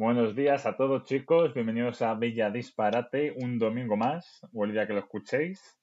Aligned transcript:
Buenos 0.00 0.34
días 0.34 0.64
a 0.64 0.78
todos 0.78 1.04
chicos, 1.04 1.52
bienvenidos 1.52 2.00
a 2.00 2.14
Bella 2.14 2.48
Disparate, 2.48 3.34
un 3.36 3.58
domingo 3.58 3.98
más, 3.98 4.40
o 4.54 4.64
el 4.64 4.72
día 4.72 4.86
que 4.86 4.94
lo 4.94 5.00
escuchéis. 5.00 5.76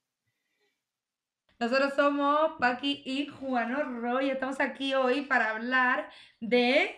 Nosotros 1.59 1.93
somos 1.95 2.53
Paqui 2.59 3.03
y 3.05 3.27
Juan 3.27 4.01
Roy 4.01 4.25
y 4.25 4.29
estamos 4.31 4.59
aquí 4.59 4.95
hoy 4.95 5.21
para 5.27 5.51
hablar 5.51 6.09
de... 6.39 6.95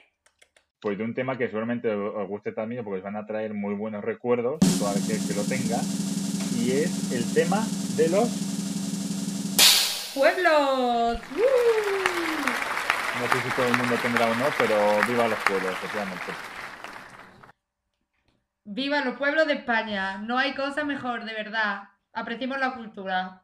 Pues 0.80 0.98
de 0.98 1.04
un 1.04 1.14
tema 1.14 1.38
que 1.38 1.48
seguramente 1.48 1.94
os 1.94 2.26
guste 2.30 2.54
también 2.54 2.86
porque 2.86 3.00
os 3.00 3.04
van 3.04 3.18
a 3.18 3.26
traer 3.26 3.54
muy 3.54 3.76
buenos 3.76 4.02
recuerdos, 4.02 4.58
aquel 4.80 5.20
que 5.28 5.34
lo 5.34 5.44
tenga, 5.44 5.76
y 6.58 6.72
es 6.72 7.12
el 7.12 7.34
tema 7.34 7.62
de 7.98 8.08
los 8.08 8.30
pueblos. 10.16 11.20
No 13.20 13.28
sé 13.28 13.42
si 13.44 13.56
todo 13.58 13.66
el 13.66 13.78
mundo 13.78 13.96
tendrá 14.02 14.32
o 14.32 14.36
no, 14.36 14.46
pero 14.58 15.06
viva 15.06 15.28
los 15.28 15.40
pueblos, 15.40 15.74
efectivamente. 15.74 16.59
Viva 18.72 19.04
los 19.04 19.18
pueblos 19.18 19.48
de 19.48 19.54
España. 19.54 20.20
No 20.20 20.38
hay 20.38 20.54
cosa 20.54 20.84
mejor, 20.84 21.26
de 21.26 21.34
verdad. 21.34 21.86
Apreciemos 22.14 22.60
la 22.60 22.76
cultura. 22.76 23.42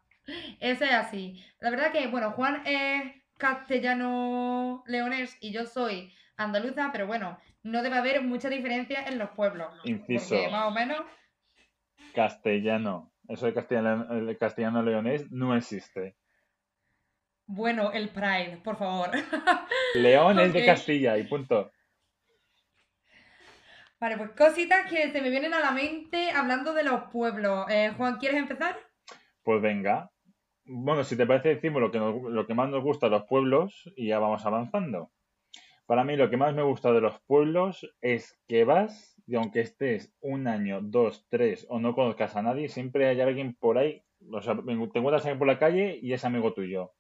Ese 0.60 0.86
es 0.86 0.92
así. 0.92 1.44
La 1.60 1.72
verdad 1.72 1.92
que, 1.92 2.06
bueno, 2.06 2.30
Juan 2.34 2.62
es 2.64 3.12
castellano 3.36 4.84
leonés 4.86 5.36
y 5.42 5.52
yo 5.52 5.66
soy 5.66 6.14
andaluza, 6.38 6.92
pero 6.92 7.08
bueno, 7.08 7.40
no 7.64 7.82
debe 7.82 7.98
haber 7.98 8.22
mucha 8.22 8.50
diferencia 8.50 9.04
en 9.08 9.18
los 9.18 9.32
pueblos. 9.32 9.74
Inciso. 9.84 10.36
Porque 10.36 10.52
más 10.52 10.68
o 10.68 10.72
menos. 10.72 11.02
Castellano. 12.14 13.12
Eso 13.28 13.48
de 13.48 13.56
castellano, 13.56 14.06
el 14.12 14.38
castellano 14.38 14.84
leonés 14.84 15.32
no 15.32 15.56
existe. 15.56 16.16
Bueno, 17.48 17.92
el 17.92 18.10
Pride, 18.10 18.62
por 18.64 18.78
favor. 18.78 19.10
León 19.96 20.40
es 20.40 20.54
de 20.54 20.68
Castilla 20.68 21.18
y 21.18 21.24
punto. 21.24 21.72
Vale, 24.00 24.18
pues 24.18 24.32
cositas 24.32 24.90
que 24.90 25.12
se 25.12 25.22
me 25.22 25.30
vienen 25.30 25.54
a 25.54 25.60
la 25.60 25.72
mente 25.72 26.32
hablando 26.32 26.74
de 26.74 26.84
los 26.84 27.04
pueblos. 27.12 27.66
Eh, 27.70 27.94
Juan, 27.96 28.18
¿quieres 28.18 28.38
empezar? 28.38 28.78
Pues 29.44 29.62
venga. 29.62 30.12
Bueno, 30.66 31.04
si 31.04 31.16
te 31.16 31.26
parece, 31.26 31.56
decimos 31.56 31.82
lo 31.82 31.92
que, 31.92 32.00
lo 32.00 32.48
que 32.48 32.54
más 32.54 32.70
nos 32.70 32.84
gusta 32.84 33.06
de 33.08 33.12
los 33.12 33.26
pueblos 33.26 33.90
y 33.96 34.08
ya 34.08 34.20
vamos 34.20 34.46
avanzando. 34.46 35.12
Para 35.86 36.04
mí 36.04 36.16
lo 36.16 36.30
que 36.30 36.38
más 36.38 36.54
me 36.56 36.64
gusta 36.64 36.92
de 36.92 37.02
los 37.02 37.22
pueblos 37.22 37.88
es 38.02 38.40
que 38.48 38.66
vas 38.66 39.16
y 39.28 39.36
aunque 39.36 39.62
estés 39.62 40.14
un 40.20 40.48
año, 40.48 40.82
dos, 40.82 41.28
tres 41.30 41.68
o 41.70 41.80
no 41.80 41.94
conozcas 41.94 42.36
a 42.36 42.42
nadie, 42.42 42.70
siempre 42.70 43.08
hay 43.08 43.22
alguien 43.22 43.56
por 43.56 43.78
ahí, 43.78 44.04
o 44.32 44.42
sea, 44.42 44.56
te 44.56 44.72
encuentras 44.72 45.22
alguien 45.22 45.38
por 45.38 45.48
la 45.48 45.60
calle 45.60 46.00
y 46.02 46.14
es 46.14 46.26
amigo 46.26 46.54
tuyo. 46.54 46.94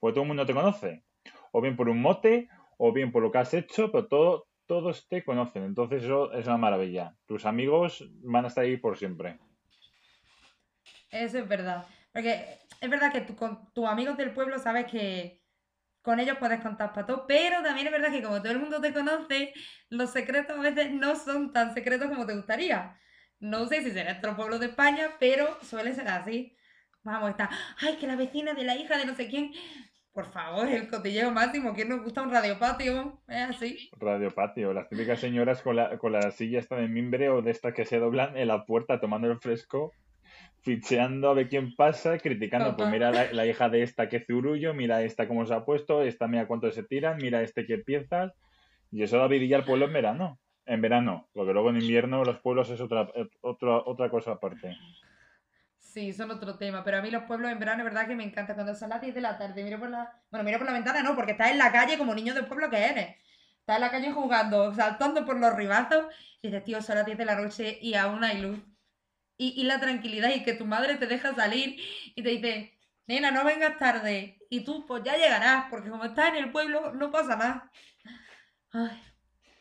Porque 0.00 0.14
todo 0.14 0.22
el 0.22 0.28
mundo 0.28 0.46
te 0.46 0.54
conoce. 0.54 1.04
O 1.52 1.60
bien 1.60 1.76
por 1.76 1.88
un 1.88 2.02
mote, 2.02 2.48
o 2.76 2.92
bien 2.92 3.12
por 3.12 3.22
lo 3.22 3.30
que 3.30 3.38
has 3.38 3.54
hecho, 3.54 3.92
pero 3.92 4.08
todo, 4.08 4.47
todos 4.68 5.08
te 5.08 5.24
conocen. 5.24 5.64
Entonces 5.64 6.04
eso 6.04 6.32
es 6.32 6.46
una 6.46 6.58
maravilla. 6.58 7.16
Tus 7.26 7.44
amigos 7.46 8.04
van 8.22 8.44
a 8.44 8.48
estar 8.48 8.62
ahí 8.62 8.76
por 8.76 8.96
siempre. 8.96 9.38
Eso 11.10 11.38
es 11.38 11.48
verdad. 11.48 11.86
Porque 12.12 12.58
es 12.80 12.90
verdad 12.90 13.10
que 13.10 13.34
con 13.34 13.72
tus 13.72 13.86
amigos 13.86 14.16
del 14.16 14.32
pueblo 14.32 14.58
sabes 14.58 14.86
que 14.86 15.42
con 16.02 16.20
ellos 16.20 16.36
puedes 16.38 16.60
contar 16.60 16.92
para 16.92 17.06
todo, 17.06 17.26
pero 17.26 17.62
también 17.62 17.86
es 17.86 17.92
verdad 17.92 18.12
que 18.12 18.22
como 18.22 18.40
todo 18.40 18.52
el 18.52 18.60
mundo 18.60 18.80
te 18.80 18.92
conoce, 18.92 19.52
los 19.88 20.10
secretos 20.10 20.58
a 20.58 20.62
veces 20.62 20.92
no 20.92 21.16
son 21.16 21.52
tan 21.52 21.74
secretos 21.74 22.08
como 22.08 22.26
te 22.26 22.36
gustaría. 22.36 22.98
No 23.40 23.66
sé 23.66 23.82
si 23.82 23.90
será 23.90 24.18
otro 24.18 24.36
pueblo 24.36 24.58
de 24.58 24.66
España, 24.66 25.16
pero 25.18 25.58
suele 25.62 25.94
ser 25.94 26.08
así. 26.08 26.56
Vamos, 27.02 27.30
está, 27.30 27.50
ay, 27.80 27.96
que 27.96 28.06
la 28.06 28.16
vecina 28.16 28.54
de 28.54 28.64
la 28.64 28.76
hija 28.76 28.98
de 28.98 29.06
no 29.06 29.14
sé 29.14 29.28
quién, 29.28 29.52
por 30.18 30.32
favor, 30.32 30.66
el 30.66 30.88
cotilleo 30.88 31.30
máximo. 31.30 31.72
¿Quién 31.74 31.90
nos 31.90 32.02
gusta 32.02 32.22
un 32.22 32.32
radiopatio? 32.32 33.20
Es 33.28 33.50
así. 33.50 33.88
Radiopatio. 34.00 34.72
Las 34.72 34.88
típicas 34.88 35.20
señoras 35.20 35.62
con 35.62 35.76
la, 35.76 35.96
con 35.98 36.10
la 36.10 36.32
silla 36.32 36.58
esta 36.58 36.74
de 36.74 36.88
mimbre 36.88 37.28
o 37.28 37.40
de 37.40 37.52
estas 37.52 37.72
que 37.72 37.84
se 37.84 38.00
doblan 38.00 38.36
en 38.36 38.48
la 38.48 38.66
puerta 38.66 38.98
tomando 38.98 39.30
el 39.30 39.38
fresco, 39.38 39.92
ficheando 40.62 41.30
a 41.30 41.34
ver 41.34 41.48
quién 41.48 41.72
pasa, 41.76 42.18
criticando. 42.18 42.76
Pues 42.76 42.90
mira 42.90 43.12
la, 43.12 43.46
hija 43.46 43.68
de 43.68 43.84
esta 43.84 44.08
que 44.08 44.18
zurullo, 44.18 44.74
mira 44.74 45.02
esta 45.02 45.28
cómo 45.28 45.46
se 45.46 45.54
ha 45.54 45.64
puesto, 45.64 46.02
esta 46.02 46.26
mira 46.26 46.48
cuánto 46.48 46.68
se 46.72 46.82
tiran, 46.82 47.18
mira 47.18 47.42
este 47.42 47.64
que 47.64 47.78
piezas. 47.78 48.32
Y 48.90 49.04
eso 49.04 49.18
da 49.18 49.28
vidilla 49.28 49.58
al 49.58 49.64
pueblo 49.64 49.86
en 49.86 49.92
verano. 49.92 50.40
En 50.66 50.82
verano, 50.82 51.28
porque 51.32 51.52
luego 51.52 51.70
en 51.70 51.80
invierno 51.80 52.24
los 52.24 52.40
pueblos 52.40 52.70
es 52.70 52.80
otra, 52.80 53.08
otra, 53.40 53.82
otra 53.86 54.10
cosa 54.10 54.32
aparte. 54.32 54.76
Sí, 55.98 56.12
son 56.12 56.30
otro 56.30 56.56
tema. 56.56 56.84
Pero 56.84 56.98
a 56.98 57.02
mí 57.02 57.10
los 57.10 57.24
pueblos 57.24 57.50
en 57.50 57.58
verano, 57.58 57.80
es 57.80 57.84
verdad 57.92 58.06
que 58.06 58.14
me 58.14 58.22
encanta. 58.22 58.54
Cuando 58.54 58.72
son 58.76 58.90
las 58.90 59.00
10 59.00 59.16
de 59.16 59.20
la 59.20 59.36
tarde, 59.36 59.64
miro 59.64 59.80
por 59.80 59.90
la. 59.90 60.22
Bueno, 60.30 60.44
miro 60.44 60.58
por 60.58 60.68
la 60.68 60.72
ventana, 60.72 61.02
no, 61.02 61.16
porque 61.16 61.32
estás 61.32 61.50
en 61.50 61.58
la 61.58 61.72
calle 61.72 61.98
como 61.98 62.14
niño 62.14 62.34
del 62.34 62.46
pueblo 62.46 62.70
que 62.70 62.76
eres. 62.84 63.16
Estás 63.58 63.76
en 63.76 63.80
la 63.80 63.90
calle 63.90 64.12
jugando, 64.12 64.72
saltando 64.74 65.26
por 65.26 65.40
los 65.40 65.52
ribazos. 65.56 66.06
Y 66.40 66.48
dices, 66.48 66.62
tío, 66.62 66.80
son 66.82 66.96
las 66.96 67.06
10 67.06 67.18
de 67.18 67.24
la 67.24 67.34
noche 67.34 67.78
y 67.82 67.94
aún 67.94 68.22
hay 68.22 68.40
luz. 68.40 68.60
Y, 69.38 69.64
la 69.64 69.80
tranquilidad 69.80 70.30
y 70.34 70.44
que 70.44 70.52
tu 70.54 70.66
madre 70.66 70.96
te 70.96 71.06
deja 71.08 71.34
salir 71.34 71.80
y 72.14 72.22
te 72.22 72.28
dice, 72.30 72.78
nena, 73.08 73.32
no 73.32 73.44
vengas 73.44 73.76
tarde. 73.78 74.38
Y 74.50 74.60
tú, 74.64 74.86
pues 74.86 75.02
ya 75.04 75.16
llegarás, 75.16 75.66
porque 75.68 75.90
como 75.90 76.04
estás 76.04 76.28
en 76.28 76.36
el 76.36 76.52
pueblo, 76.52 76.94
no 76.94 77.10
pasa 77.10 77.36
nada. 77.36 77.72
Ay. 78.72 79.02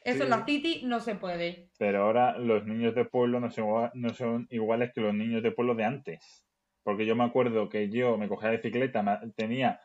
Eso 0.08 0.24
en 0.24 0.30
la 0.30 0.46
City 0.46 0.84
no 0.86 1.02
se 1.02 1.16
puede. 1.16 1.70
Pero 1.78 2.04
ahora 2.04 2.38
los 2.38 2.66
niños 2.66 2.96
de 2.96 3.04
pueblo 3.04 3.42
no 3.42 3.52
son, 3.52 3.92
no 3.94 4.14
son 4.14 4.48
iguales 4.50 4.94
que 4.94 5.02
los 5.02 5.14
niños 5.14 5.44
de 5.44 5.52
pueblo 5.52 5.76
de 5.76 5.84
antes. 5.84 6.46
Porque 6.84 7.06
yo 7.06 7.16
me 7.16 7.26
acuerdo 7.26 7.68
que 7.68 7.90
yo 7.90 8.18
me 8.18 8.30
cogía 8.30 8.52
bicicleta, 8.52 9.22
tenía 9.36 9.82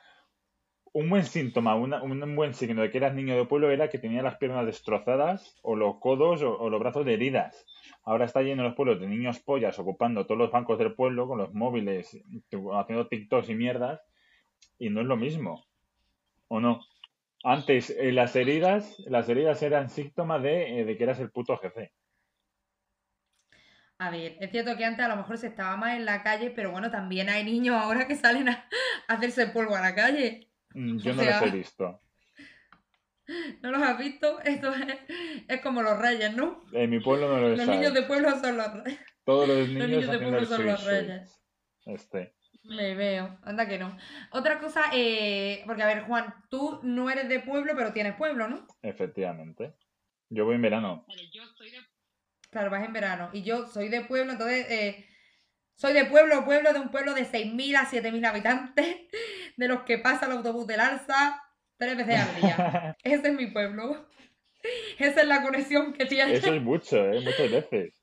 un 0.93 1.11
buen 1.11 1.25
síntoma, 1.25 1.75
un 1.75 2.37
buen 2.37 2.55
signo 2.55 2.83
de 2.83 2.91
que 2.93 2.99
eras 2.99 3.15
niño 3.15 3.35
de 3.35 3.47
pueblo 3.47 3.71
era 3.73 3.89
que 3.89 3.99
tenía 3.99 4.23
las 4.23 4.37
piernas 4.37 4.65
destrozadas 4.65 5.59
o 5.63 5.75
los 5.75 5.99
codos 5.99 6.43
o, 6.43 6.71
los 6.71 6.79
brazos 6.79 7.05
de 7.05 7.15
heridas. 7.15 7.67
Ahora 8.05 8.27
está 8.27 8.43
lleno 8.43 8.63
los 8.63 8.77
pueblos 8.77 9.01
de 9.01 9.09
niños 9.09 9.41
pollas 9.41 9.77
ocupando 9.81 10.25
todos 10.25 10.39
los 10.39 10.53
bancos 10.53 10.79
del 10.79 10.95
pueblo 10.95 11.27
con 11.27 11.39
los 11.39 11.53
móviles, 11.53 12.17
haciendo 12.75 13.09
TikToks 13.09 13.49
y 13.49 13.55
mierdas. 13.57 14.01
Y 14.79 14.91
no 14.91 15.01
es 15.01 15.07
lo 15.07 15.17
mismo. 15.17 15.65
¿O 16.47 16.61
no? 16.61 16.81
Antes, 17.45 17.91
eh, 17.91 18.13
las 18.13 18.37
heridas, 18.37 18.99
las 19.07 19.29
heridas 19.29 19.63
eran 19.63 19.91
síntoma 19.91 20.39
de, 20.39 20.81
eh, 20.81 20.85
de, 20.85 20.97
que 20.97 21.05
eras 21.05 21.19
el 21.19 21.31
puto 21.31 21.57
jefe. 21.57 21.93
A 23.99 24.11
ver, 24.11 24.37
es 24.41 24.51
cierto 24.51 24.77
que 24.77 24.85
antes 24.85 25.05
a 25.05 25.09
lo 25.09 25.17
mejor 25.17 25.39
se 25.39 25.49
estaba 25.49 25.77
más 25.77 25.97
en 25.97 26.05
la 26.05 26.23
calle, 26.23 26.51
pero 26.51 26.71
bueno, 26.71 26.91
también 26.91 27.29
hay 27.29 27.45
niños 27.45 27.77
ahora 27.77 28.07
que 28.07 28.17
salen 28.17 28.49
a, 28.49 28.69
hacerse 29.09 29.47
polvo 29.49 29.77
a 29.77 29.81
la 29.81 29.95
calle. 29.95 30.49
Mm, 30.75 30.99
yo 30.99 31.15
no 31.15 31.25
los 31.25 31.43
he 31.43 31.51
visto. 31.51 32.01
¿No 33.63 33.71
los 33.71 33.83
has 33.83 33.99
visto? 33.99 34.41
Esto 34.45 34.73
es, 35.49 35.61
como 35.61 35.83
los 35.83 35.99
reyes, 35.99 36.35
¿no? 36.35 36.65
En 36.73 36.91
mi 36.91 37.01
pueblo 37.01 37.29
no 37.29 37.41
lo 37.41 37.57
Los 37.57 37.69
niños 37.69 37.95
de 37.95 38.03
pueblo 38.03 38.31
son 38.41 38.57
los 38.57 38.73
reyes. 38.85 39.01
Todos 39.25 39.49
los 39.49 39.69
niños, 39.69 39.79
los 39.79 39.89
niños 39.89 40.11
de 40.11 40.19
pueblo 40.19 40.47
son 40.47 40.67
los 40.67 40.85
reyes. 40.85 41.41
Este. 41.87 42.35
Me 42.65 42.95
veo, 42.95 43.39
anda 43.43 43.67
que 43.67 43.79
no. 43.79 43.97
Otra 44.31 44.61
cosa, 44.61 44.85
eh, 44.93 45.63
porque 45.67 45.83
a 45.83 45.87
ver, 45.87 46.05
Juan, 46.05 46.35
tú 46.49 46.81
no 46.83 47.11
eres 47.11 47.29
de 47.29 47.41
pueblo, 47.41 47.73
pero 47.77 47.93
tienes 47.93 48.15
pueblo, 48.15 48.49
¿no? 48.49 48.67
Efectivamente. 48.83 49.75
Yo 50.29 50.45
voy 50.45 50.55
en 50.55 50.63
verano. 50.63 51.05
Vale, 51.09 51.29
yo 51.33 51.45
soy 51.57 51.71
de... 51.71 51.79
Claro, 52.51 52.71
vas 52.71 52.85
en 52.85 52.93
verano. 52.93 53.31
Y 53.33 53.43
yo 53.43 53.67
soy 53.67 53.89
de 53.89 54.03
pueblo, 54.03 54.33
entonces 54.33 54.71
eh, 54.71 55.07
soy 55.75 55.93
de 55.93 56.05
pueblo, 56.05 56.45
pueblo 56.45 56.73
de 56.73 56.81
un 56.81 56.91
pueblo 56.91 57.15
de 57.15 57.23
6.000 57.23 57.77
a 57.77 57.87
7.000 57.87 58.27
habitantes, 58.27 58.97
de 59.57 59.69
los 59.69 59.83
que 59.83 59.99
pasa 59.99 60.27
el 60.27 60.33
autobús 60.33 60.67
del 60.67 60.81
Alza 60.81 61.43
tres 61.83 61.97
veces 61.97 62.21
al 62.21 62.41
día. 62.41 62.97
Ese 63.03 63.29
es 63.29 63.35
mi 63.35 63.49
pueblo. 63.49 64.09
Esa 64.99 65.23
es 65.23 65.27
la 65.27 65.43
conexión 65.43 65.93
que 65.93 66.07
tiene. 66.07 66.35
Eso 66.35 66.55
es 66.55 66.63
mucho, 66.63 66.97
¿eh? 66.97 67.21
Muchas 67.21 67.51
veces. 67.51 67.95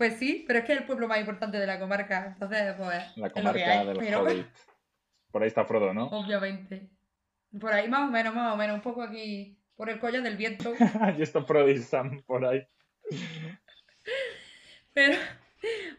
Pues 0.00 0.14
sí, 0.14 0.46
pero 0.46 0.60
es 0.60 0.64
que 0.64 0.72
es 0.72 0.78
el 0.78 0.86
pueblo 0.86 1.06
más 1.08 1.20
importante 1.20 1.58
de 1.58 1.66
la 1.66 1.78
comarca. 1.78 2.28
Entonces, 2.28 2.74
pues. 2.78 3.18
La 3.18 3.28
comarca 3.28 3.84
del 3.84 3.98
pero... 3.98 4.24
Por 5.30 5.42
ahí 5.42 5.48
está 5.48 5.66
Frodo, 5.66 5.92
¿no? 5.92 6.06
Obviamente. 6.06 6.88
Por 7.60 7.70
ahí 7.70 7.86
más 7.86 8.08
o 8.08 8.10
menos, 8.10 8.34
más 8.34 8.54
o 8.54 8.56
menos. 8.56 8.76
Un 8.76 8.80
poco 8.80 9.02
aquí. 9.02 9.58
Por 9.76 9.90
el 9.90 9.98
collo 9.98 10.22
del 10.22 10.38
viento. 10.38 10.72
y 11.18 11.20
está 11.20 11.42
Frodo 11.42 11.68
y 11.68 11.76
Sam 11.76 12.22
por 12.22 12.46
ahí. 12.46 12.66
pero 14.94 15.18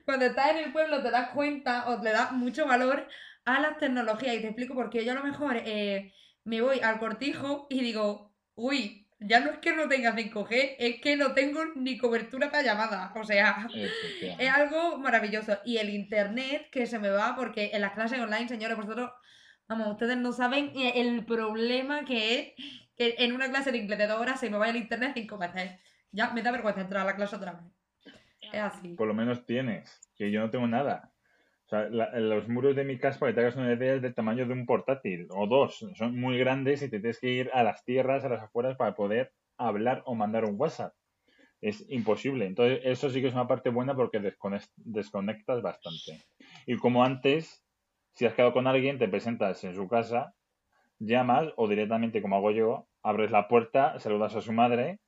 cuando 0.04 0.26
estás 0.26 0.50
en 0.50 0.58
el 0.58 0.72
pueblo 0.72 1.04
te 1.04 1.12
das 1.12 1.30
cuenta 1.30 1.88
o 1.90 2.02
le 2.02 2.12
das 2.12 2.32
mucho 2.32 2.66
valor 2.66 3.08
a 3.46 3.60
las 3.60 3.78
tecnologías. 3.78 4.34
Y 4.34 4.42
te 4.42 4.48
explico 4.48 4.74
por 4.74 4.90
qué. 4.90 5.06
Yo 5.06 5.12
a 5.12 5.16
lo 5.16 5.24
mejor 5.24 5.58
eh, 5.58 6.12
me 6.44 6.60
voy 6.62 6.80
al 6.80 6.98
cortijo 6.98 7.68
y 7.70 7.82
digo, 7.82 8.34
uy, 8.56 9.08
ya 9.24 9.40
no 9.40 9.52
es 9.52 9.60
que 9.60 9.76
no 9.76 9.88
tenga 9.88 10.16
5G, 10.16 10.76
es 10.80 11.00
que 11.00 11.16
no 11.16 11.34
tengo 11.34 11.64
ni 11.76 11.98
cobertura 11.98 12.50
para 12.50 12.64
llamadas. 12.64 13.12
O 13.16 13.24
sea, 13.24 13.68
es 13.72 14.50
algo 14.52 14.98
maravilloso. 14.98 15.60
Y 15.64 15.78
el 15.78 15.92
internet 15.92 16.70
que 16.72 16.88
se 16.88 16.98
me 16.98 17.10
va, 17.10 17.36
porque 17.36 17.70
en 17.74 17.82
las 17.82 17.94
clases 17.94 18.20
online, 18.20 18.48
señores, 18.48 18.76
vosotros, 18.78 19.12
vamos, 19.68 19.90
ustedes 19.90 20.18
no 20.18 20.32
saben 20.34 20.72
el 20.76 21.24
problema 21.24 22.04
que 22.04 22.34
es 22.34 22.54
que 22.98 23.16
en 23.24 23.34
una 23.34 23.50
clase 23.50 23.72
de 23.72 23.78
inglés 23.78 24.00
de 24.00 24.08
dos 24.08 24.20
horas 24.20 24.40
se 24.40 24.50
me 24.50 24.58
vaya 24.58 24.72
el 24.72 24.78
internet 24.78 25.12
cinco 25.14 25.38
veces. 25.38 25.72
Ya 26.12 26.32
me 26.32 26.42
da 26.42 26.52
vergüenza 26.52 26.82
entrar 26.82 27.04
a 27.04 27.12
la 27.12 27.16
clase 27.16 27.36
otra 27.36 27.54
vez. 27.54 27.62
Es 28.52 28.60
así. 28.60 28.96
Por 28.96 29.08
lo 29.08 29.14
menos 29.14 29.46
tienes, 29.46 30.02
que 30.16 30.32
yo 30.32 30.42
no 30.42 30.50
tengo 30.50 30.68
nada. 30.68 31.11
Sea, 31.72 31.88
los 31.90 32.50
muros 32.50 32.76
de 32.76 32.84
mi 32.84 32.98
casa, 33.00 33.18
para 33.18 33.32
que 33.32 33.36
te 33.36 33.42
hagas 33.42 33.56
una 33.56 33.72
idea, 33.72 33.96
es 33.96 34.02
del 34.02 34.14
tamaño 34.14 34.46
de 34.46 34.52
un 34.52 34.66
portátil, 34.66 35.28
o 35.30 35.48
dos. 35.48 35.86
Son 35.96 36.20
muy 36.20 36.38
grandes 36.38 36.82
y 36.82 36.90
te 36.90 37.00
tienes 37.00 37.18
que 37.18 37.30
ir 37.30 37.50
a 37.54 37.64
las 37.64 37.86
tierras, 37.86 38.26
a 38.26 38.30
las 38.30 38.44
afueras, 38.44 38.76
para 38.76 38.94
poder 38.94 39.32
hablar 39.58 40.04
o 40.06 40.14
mandar 40.14 40.44
un 40.44 40.60
WhatsApp. 40.60 40.94
Es 41.62 41.86
imposible. 41.90 42.46
Entonces, 42.46 42.82
eso 42.84 43.10
sí 43.10 43.22
que 43.22 43.28
es 43.28 43.34
una 43.34 43.48
parte 43.48 43.70
buena 43.70 43.96
porque 43.96 44.20
desconectas 44.76 45.62
bastante. 45.62 46.22
Y 46.66 46.76
como 46.76 47.06
antes, 47.06 47.64
si 48.16 48.26
has 48.26 48.34
quedado 48.34 48.52
con 48.52 48.68
alguien, 48.68 49.00
te 49.00 49.08
presentas 49.08 49.64
en 49.64 49.74
su 49.74 49.88
casa, 49.88 50.36
llamas 51.00 51.54
o 51.56 51.70
directamente, 51.70 52.22
como 52.22 52.36
hago 52.36 52.52
yo, 52.52 52.90
abres 53.02 53.32
la 53.32 53.48
puerta, 53.48 53.98
saludas 53.98 54.36
a 54.36 54.42
su 54.42 54.52
madre 54.52 55.00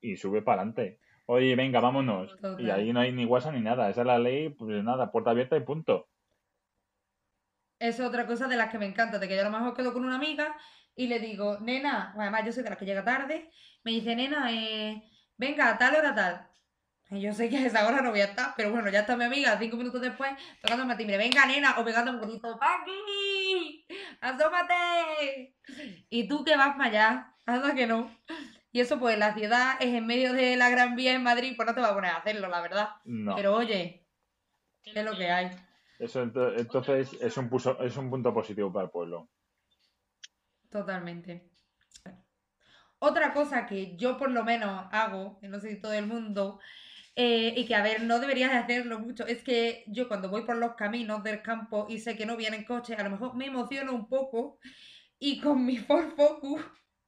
y 0.00 0.16
sube 0.16 0.40
para 0.40 0.62
adelante. 0.62 0.98
Oye, 1.26 1.56
venga, 1.56 1.80
vámonos. 1.80 2.36
Y 2.58 2.70
ahí 2.70 2.92
no 2.92 3.00
hay 3.00 3.12
ni 3.12 3.24
WhatsApp 3.24 3.54
ni 3.54 3.60
nada. 3.60 3.88
Esa 3.88 4.02
es 4.02 4.06
la 4.06 4.18
ley, 4.18 4.50
pues 4.50 4.82
nada, 4.84 5.10
puerta 5.10 5.30
abierta 5.30 5.56
y 5.56 5.60
punto. 5.60 6.08
Es 7.78 7.98
otra 8.00 8.26
cosa 8.26 8.46
de 8.46 8.56
las 8.56 8.70
que 8.70 8.78
me 8.78 8.86
encanta, 8.86 9.18
de 9.18 9.28
que 9.28 9.34
yo 9.34 9.42
a 9.42 9.50
lo 9.50 9.50
mejor 9.50 9.74
quedo 9.74 9.92
con 9.92 10.04
una 10.04 10.16
amiga 10.16 10.56
y 10.94 11.06
le 11.06 11.18
digo, 11.18 11.58
nena, 11.60 12.14
además 12.16 12.44
yo 12.44 12.52
soy 12.52 12.62
de 12.62 12.70
las 12.70 12.78
que 12.78 12.86
llega 12.86 13.04
tarde, 13.04 13.50
me 13.82 13.90
dice, 13.90 14.14
nena, 14.14 14.52
eh, 14.52 15.02
venga, 15.36 15.70
a 15.70 15.78
tal 15.78 15.96
hora 15.96 16.14
tal. 16.14 16.48
Y 17.10 17.20
yo 17.20 17.32
sé 17.32 17.50
que 17.50 17.58
a 17.58 17.66
esa 17.66 17.86
hora 17.86 18.00
no 18.00 18.10
voy 18.10 18.20
a 18.20 18.26
estar, 18.26 18.54
pero 18.56 18.70
bueno, 18.70 18.88
ya 18.90 19.00
está 19.00 19.16
mi 19.16 19.24
amiga 19.24 19.58
cinco 19.58 19.76
minutos 19.76 20.00
después 20.00 20.32
tocándome 20.62 20.94
a 20.94 20.96
timbre, 20.96 21.18
venga 21.18 21.46
nena, 21.46 21.78
o 21.78 21.84
pegando 21.84 22.12
un 22.12 22.20
grito, 22.20 22.58
¡Paqui! 22.58 23.86
¡Asómate! 24.20 25.56
Y 26.08 26.28
tú 26.28 26.44
que 26.44 26.56
vas 26.56 26.76
para 26.76 26.88
allá, 26.88 27.34
anda 27.44 27.74
que 27.74 27.86
no. 27.86 28.10
Y 28.74 28.80
eso 28.80 28.98
pues 28.98 29.16
la 29.16 29.34
ciudad 29.34 29.76
es 29.78 29.94
en 29.94 30.04
medio 30.04 30.32
de 30.32 30.56
la 30.56 30.68
Gran 30.68 30.96
Vía 30.96 31.14
en 31.14 31.22
Madrid, 31.22 31.52
pues 31.54 31.64
no 31.64 31.76
te 31.76 31.80
va 31.80 31.90
a 31.90 31.94
poner 31.94 32.10
a 32.10 32.16
hacerlo, 32.16 32.48
la 32.48 32.60
verdad. 32.60 32.88
No. 33.04 33.36
Pero 33.36 33.54
oye, 33.54 34.04
es 34.82 35.04
lo 35.04 35.16
que 35.16 35.30
hay. 35.30 35.52
Eso 36.00 36.22
entonces 36.22 37.12
es 37.20 37.36
un, 37.36 37.48
es 37.82 37.96
un 37.96 38.10
punto 38.10 38.34
positivo 38.34 38.72
para 38.72 38.86
el 38.86 38.90
pueblo. 38.90 39.30
Totalmente. 40.70 41.52
Otra 42.98 43.32
cosa 43.32 43.64
que 43.64 43.96
yo 43.96 44.18
por 44.18 44.32
lo 44.32 44.42
menos 44.42 44.88
hago, 44.90 45.38
no 45.42 45.60
sé 45.60 45.68
si 45.68 45.80
todo 45.80 45.92
el 45.92 46.08
mundo, 46.08 46.58
eh, 47.14 47.54
y 47.56 47.66
que 47.66 47.76
a 47.76 47.82
ver, 47.84 48.02
no 48.02 48.18
deberías 48.18 48.50
de 48.50 48.58
hacerlo 48.58 48.98
mucho, 48.98 49.24
es 49.24 49.44
que 49.44 49.84
yo 49.86 50.08
cuando 50.08 50.30
voy 50.30 50.42
por 50.42 50.56
los 50.56 50.74
caminos 50.74 51.22
del 51.22 51.42
campo 51.42 51.86
y 51.88 52.00
sé 52.00 52.16
que 52.16 52.26
no 52.26 52.36
vienen 52.36 52.64
coches, 52.64 52.98
a 52.98 53.04
lo 53.04 53.10
mejor 53.10 53.36
me 53.36 53.46
emociono 53.46 53.92
un 53.92 54.08
poco 54.08 54.58
y 55.20 55.40
con 55.40 55.64
mi 55.64 55.76
Ford 55.76 56.16
Focus, 56.16 56.60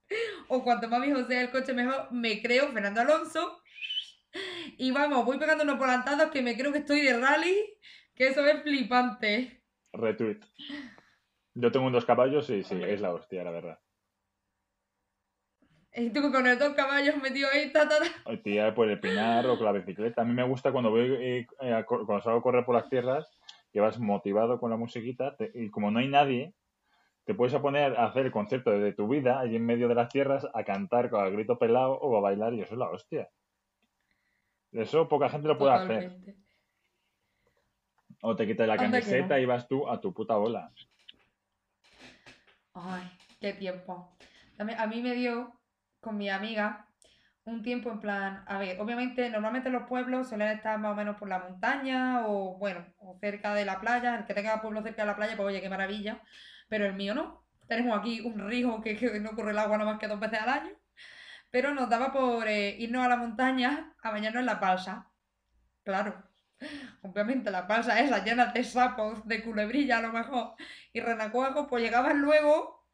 o 0.49 0.63
cuanto 0.63 0.89
más 0.89 1.03
viejo 1.03 1.25
sea 1.25 1.41
el 1.41 1.51
coche 1.51 1.73
mejor, 1.73 2.13
me 2.13 2.41
creo 2.43 2.69
Fernando 2.69 3.01
Alonso. 3.01 3.61
Y 4.77 4.91
vamos, 4.91 5.25
voy 5.25 5.39
pegando 5.39 5.65
unos 5.65 5.79
volantados 5.79 6.31
que 6.31 6.43
me 6.43 6.59
creo 6.59 6.71
que 6.71 6.81
estoy 6.81 7.01
de 7.01 7.19
rally, 7.19 7.57
que 8.15 8.27
eso 8.27 8.45
es 8.45 8.63
flipante. 8.63 9.63
Retweet. 9.95 10.41
Yo 11.55 11.73
tengo 11.73 11.87
unos 11.87 12.05
caballos 12.05 12.51
y 12.51 12.63
sí, 12.63 12.79
es 12.83 13.01
la 13.01 13.15
hostia, 13.15 13.43
la 13.45 13.51
verdad. 13.51 13.79
Y 15.95 16.11
tú 16.11 16.31
con 16.31 16.45
los 16.45 16.59
dos 16.59 16.75
caballos 16.75 17.17
metido 17.23 17.49
ahí, 17.51 17.73
ta, 17.73 17.89
ta, 17.89 17.97
Tía, 18.43 18.75
por 18.75 18.91
el 18.91 19.01
pinar 19.01 19.47
o 19.47 19.57
con 19.57 19.65
la 19.65 19.73
bicicleta. 19.73 20.21
A 20.21 20.25
mí 20.27 20.35
me 20.35 20.47
gusta 20.47 20.71
cuando 20.71 20.91
voy 20.91 21.15
eh, 21.19 21.47
eh 21.63 21.85
cuando 21.87 22.21
salgo 22.21 22.41
a 22.41 22.43
correr 22.43 22.67
por 22.67 22.75
las 22.75 22.91
tierras, 22.91 23.27
que 23.73 23.81
vas 23.81 23.99
motivado 23.99 24.61
con 24.61 24.71
la 24.71 24.77
musiquita, 24.77 25.35
y 25.55 25.71
como 25.71 25.91
no 25.91 26.01
hay 26.01 26.09
nadie, 26.09 26.53
te 27.27 27.35
puedes 27.35 27.61
poner 27.61 27.99
a 27.99 28.07
hacer 28.07 28.27
el 28.27 28.33
concierto 28.33 28.71
de 28.71 28.93
tu 28.93 29.09
vida 29.09 29.41
allí 29.41 29.57
en 29.57 29.67
medio 29.67 29.89
de 29.89 29.97
las 29.97 30.09
tierras, 30.09 30.47
a 30.55 30.63
cantar 30.63 31.11
con 31.11 31.27
el 31.27 31.33
grito 31.33 31.59
pelado 31.59 31.93
o 31.95 32.17
a 32.17 32.21
bailar, 32.21 32.55
y 32.55 32.61
eso 32.61 32.75
es 32.75 32.79
la 32.79 32.89
hostia. 32.89 33.29
Eso 34.71 35.09
poca 35.09 35.29
gente 35.29 35.49
lo 35.49 35.59
puede 35.59 35.75
hacer. 35.75 36.17
O 38.23 38.37
te 38.37 38.47
quitas 38.47 38.69
la 38.69 38.77
camiseta 38.77 39.41
y 39.41 39.45
vas 39.45 39.67
tú 39.67 39.89
a 39.89 40.01
tu 40.01 40.15
puta 40.15 40.37
bola. 40.37 40.73
Ay, 42.75 43.11
qué 43.41 43.55
tiempo. 43.55 44.17
A 44.59 44.87
mí 44.87 45.03
me 45.03 45.15
dio 45.15 45.53
con 46.01 46.17
mi 46.17 46.31
amiga 46.31 46.86
un 47.47 47.63
tiempo 47.63 47.91
en 47.91 48.01
plan, 48.01 48.45
a 48.49 48.59
ver, 48.59 48.81
obviamente 48.81 49.31
normalmente 49.31 49.71
los 49.71 49.85
pueblos 49.85 50.29
suelen 50.29 50.49
estar 50.49 50.79
más 50.81 50.93
o 50.93 50.95
menos 50.97 51.17
por 51.17 51.29
la 51.29 51.39
montaña 51.39 52.27
o 52.27 52.59
bueno, 52.59 52.85
o 52.99 53.17
cerca 53.21 53.55
de 53.55 53.65
la 53.65 53.81
playa, 53.81 54.17
el 54.17 54.27
que 54.27 54.35
tenga 54.35 54.61
pueblo 54.61 54.83
cerca 54.83 55.03
de 55.03 55.07
la 55.07 55.17
playa, 55.17 55.37
pues 55.37 55.47
oye, 55.47 55.61
qué 55.61 55.69
maravilla, 55.69 56.21
pero 56.69 56.87
el 56.87 56.95
mío 56.95 57.15
no. 57.15 57.45
Tenemos 57.69 57.99
aquí 57.99 58.21
un 58.21 58.41
río 58.41 58.81
que, 58.83 59.21
no 59.21 59.31
corre 59.37 59.53
el 59.53 59.59
agua 59.59 59.79
nada 59.79 59.93
más 59.93 60.01
que 60.01 60.09
dos 60.09 60.19
veces 60.19 60.41
al 60.41 60.49
año, 60.49 60.73
pero 61.51 61.73
nos 61.73 61.89
daba 61.89 62.13
por 62.13 62.49
eh, 62.49 62.77
irnos 62.79 63.05
a 63.05 63.09
la 63.09 63.17
montaña 63.17 63.95
a 64.03 64.11
bañarnos 64.11 64.41
en 64.41 64.47
la 64.47 64.55
balsa. 64.57 65.09
Claro, 65.85 66.25
obviamente 67.03 67.51
la 67.53 67.63
balsa 67.63 68.01
esa 68.01 68.25
llena 68.25 68.47
de 68.47 68.65
sapos, 68.65 69.27
de 69.27 69.45
culebrilla 69.45 69.99
a 69.99 70.03
lo 70.03 70.13
mejor, 70.13 70.55
y 70.93 71.01
renacuajos, 71.01 71.67
pues 71.69 71.85
llegaban 71.85 72.21
luego 72.21 72.89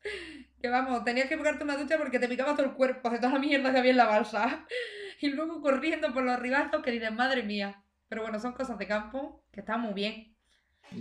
que 0.62 0.70
vamos, 0.70 1.02
tenías 1.02 1.28
que 1.28 1.36
pegarte 1.36 1.64
una 1.64 1.76
ducha 1.76 1.98
porque 1.98 2.20
te 2.20 2.28
picaba 2.28 2.54
todo 2.54 2.66
el 2.66 2.74
cuerpo 2.74 3.10
de 3.10 3.18
toda 3.18 3.32
la 3.32 3.40
mierda 3.40 3.72
que 3.72 3.78
había 3.78 3.90
en 3.90 3.96
la 3.96 4.06
balsa. 4.06 4.66
Y 5.20 5.28
luego 5.28 5.60
corriendo 5.60 6.12
por 6.12 6.24
los 6.24 6.36
ribazos 6.40 6.82
que 6.82 6.90
dices, 6.90 7.12
madre 7.12 7.44
mía. 7.44 7.84
Pero 8.08 8.22
bueno, 8.22 8.40
son 8.40 8.54
cosas 8.54 8.76
de 8.76 8.88
campo 8.88 9.44
que 9.52 9.60
están 9.60 9.80
muy 9.80 9.92
bien. 9.92 10.34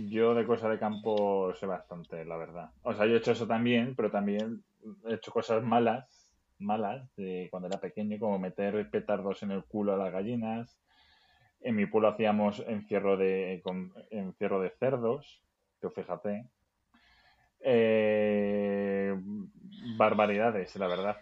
Yo 0.08 0.32
de 0.32 0.46
cosas 0.46 0.70
de 0.70 0.78
campo 0.78 1.52
sé 1.54 1.66
bastante, 1.66 2.24
la 2.24 2.36
verdad. 2.36 2.70
O 2.82 2.94
sea, 2.94 3.06
yo 3.06 3.14
he 3.14 3.18
hecho 3.18 3.32
eso 3.32 3.48
también, 3.48 3.96
pero 3.96 4.12
también 4.12 4.62
he 5.08 5.14
hecho 5.14 5.32
cosas 5.32 5.64
malas, 5.64 6.30
malas, 6.58 7.12
de 7.16 7.48
cuando 7.50 7.66
era 7.66 7.80
pequeño, 7.80 8.16
como 8.20 8.38
meter 8.38 8.88
petardos 8.90 9.42
en 9.42 9.50
el 9.50 9.64
culo 9.64 9.94
a 9.94 9.96
las 9.96 10.12
gallinas. 10.12 10.78
En 11.60 11.74
mi 11.74 11.86
pueblo 11.86 12.06
hacíamos 12.06 12.62
encierro 12.68 13.16
de, 13.16 13.60
encierro 14.10 14.60
de 14.60 14.70
cerdos, 14.78 15.42
que 15.80 15.90
fíjate, 15.90 16.46
eh, 17.64 18.91
barbaridades, 19.96 20.74
la 20.76 20.86
verdad. 20.86 21.16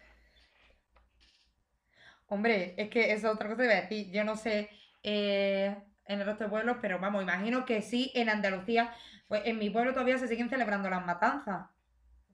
Hombre, 2.26 2.74
es 2.76 2.88
que 2.90 3.12
es 3.12 3.24
otra 3.24 3.48
cosa 3.48 3.62
que 3.62 3.68
voy 3.68 3.76
a 3.76 3.82
decir. 3.82 4.10
Yo 4.12 4.22
no 4.24 4.36
sé 4.36 4.70
eh, 5.02 5.76
en 6.06 6.20
el 6.20 6.26
resto 6.26 6.44
de 6.44 6.50
pueblos, 6.50 6.76
pero 6.80 6.98
vamos, 7.00 7.22
imagino 7.22 7.64
que 7.64 7.82
sí 7.82 8.12
en 8.14 8.28
Andalucía. 8.28 8.94
Pues 9.26 9.42
en 9.44 9.58
mi 9.58 9.70
pueblo 9.70 9.92
todavía 9.92 10.18
se 10.18 10.28
siguen 10.28 10.48
celebrando 10.48 10.88
las 10.88 11.04
matanzas. 11.04 11.68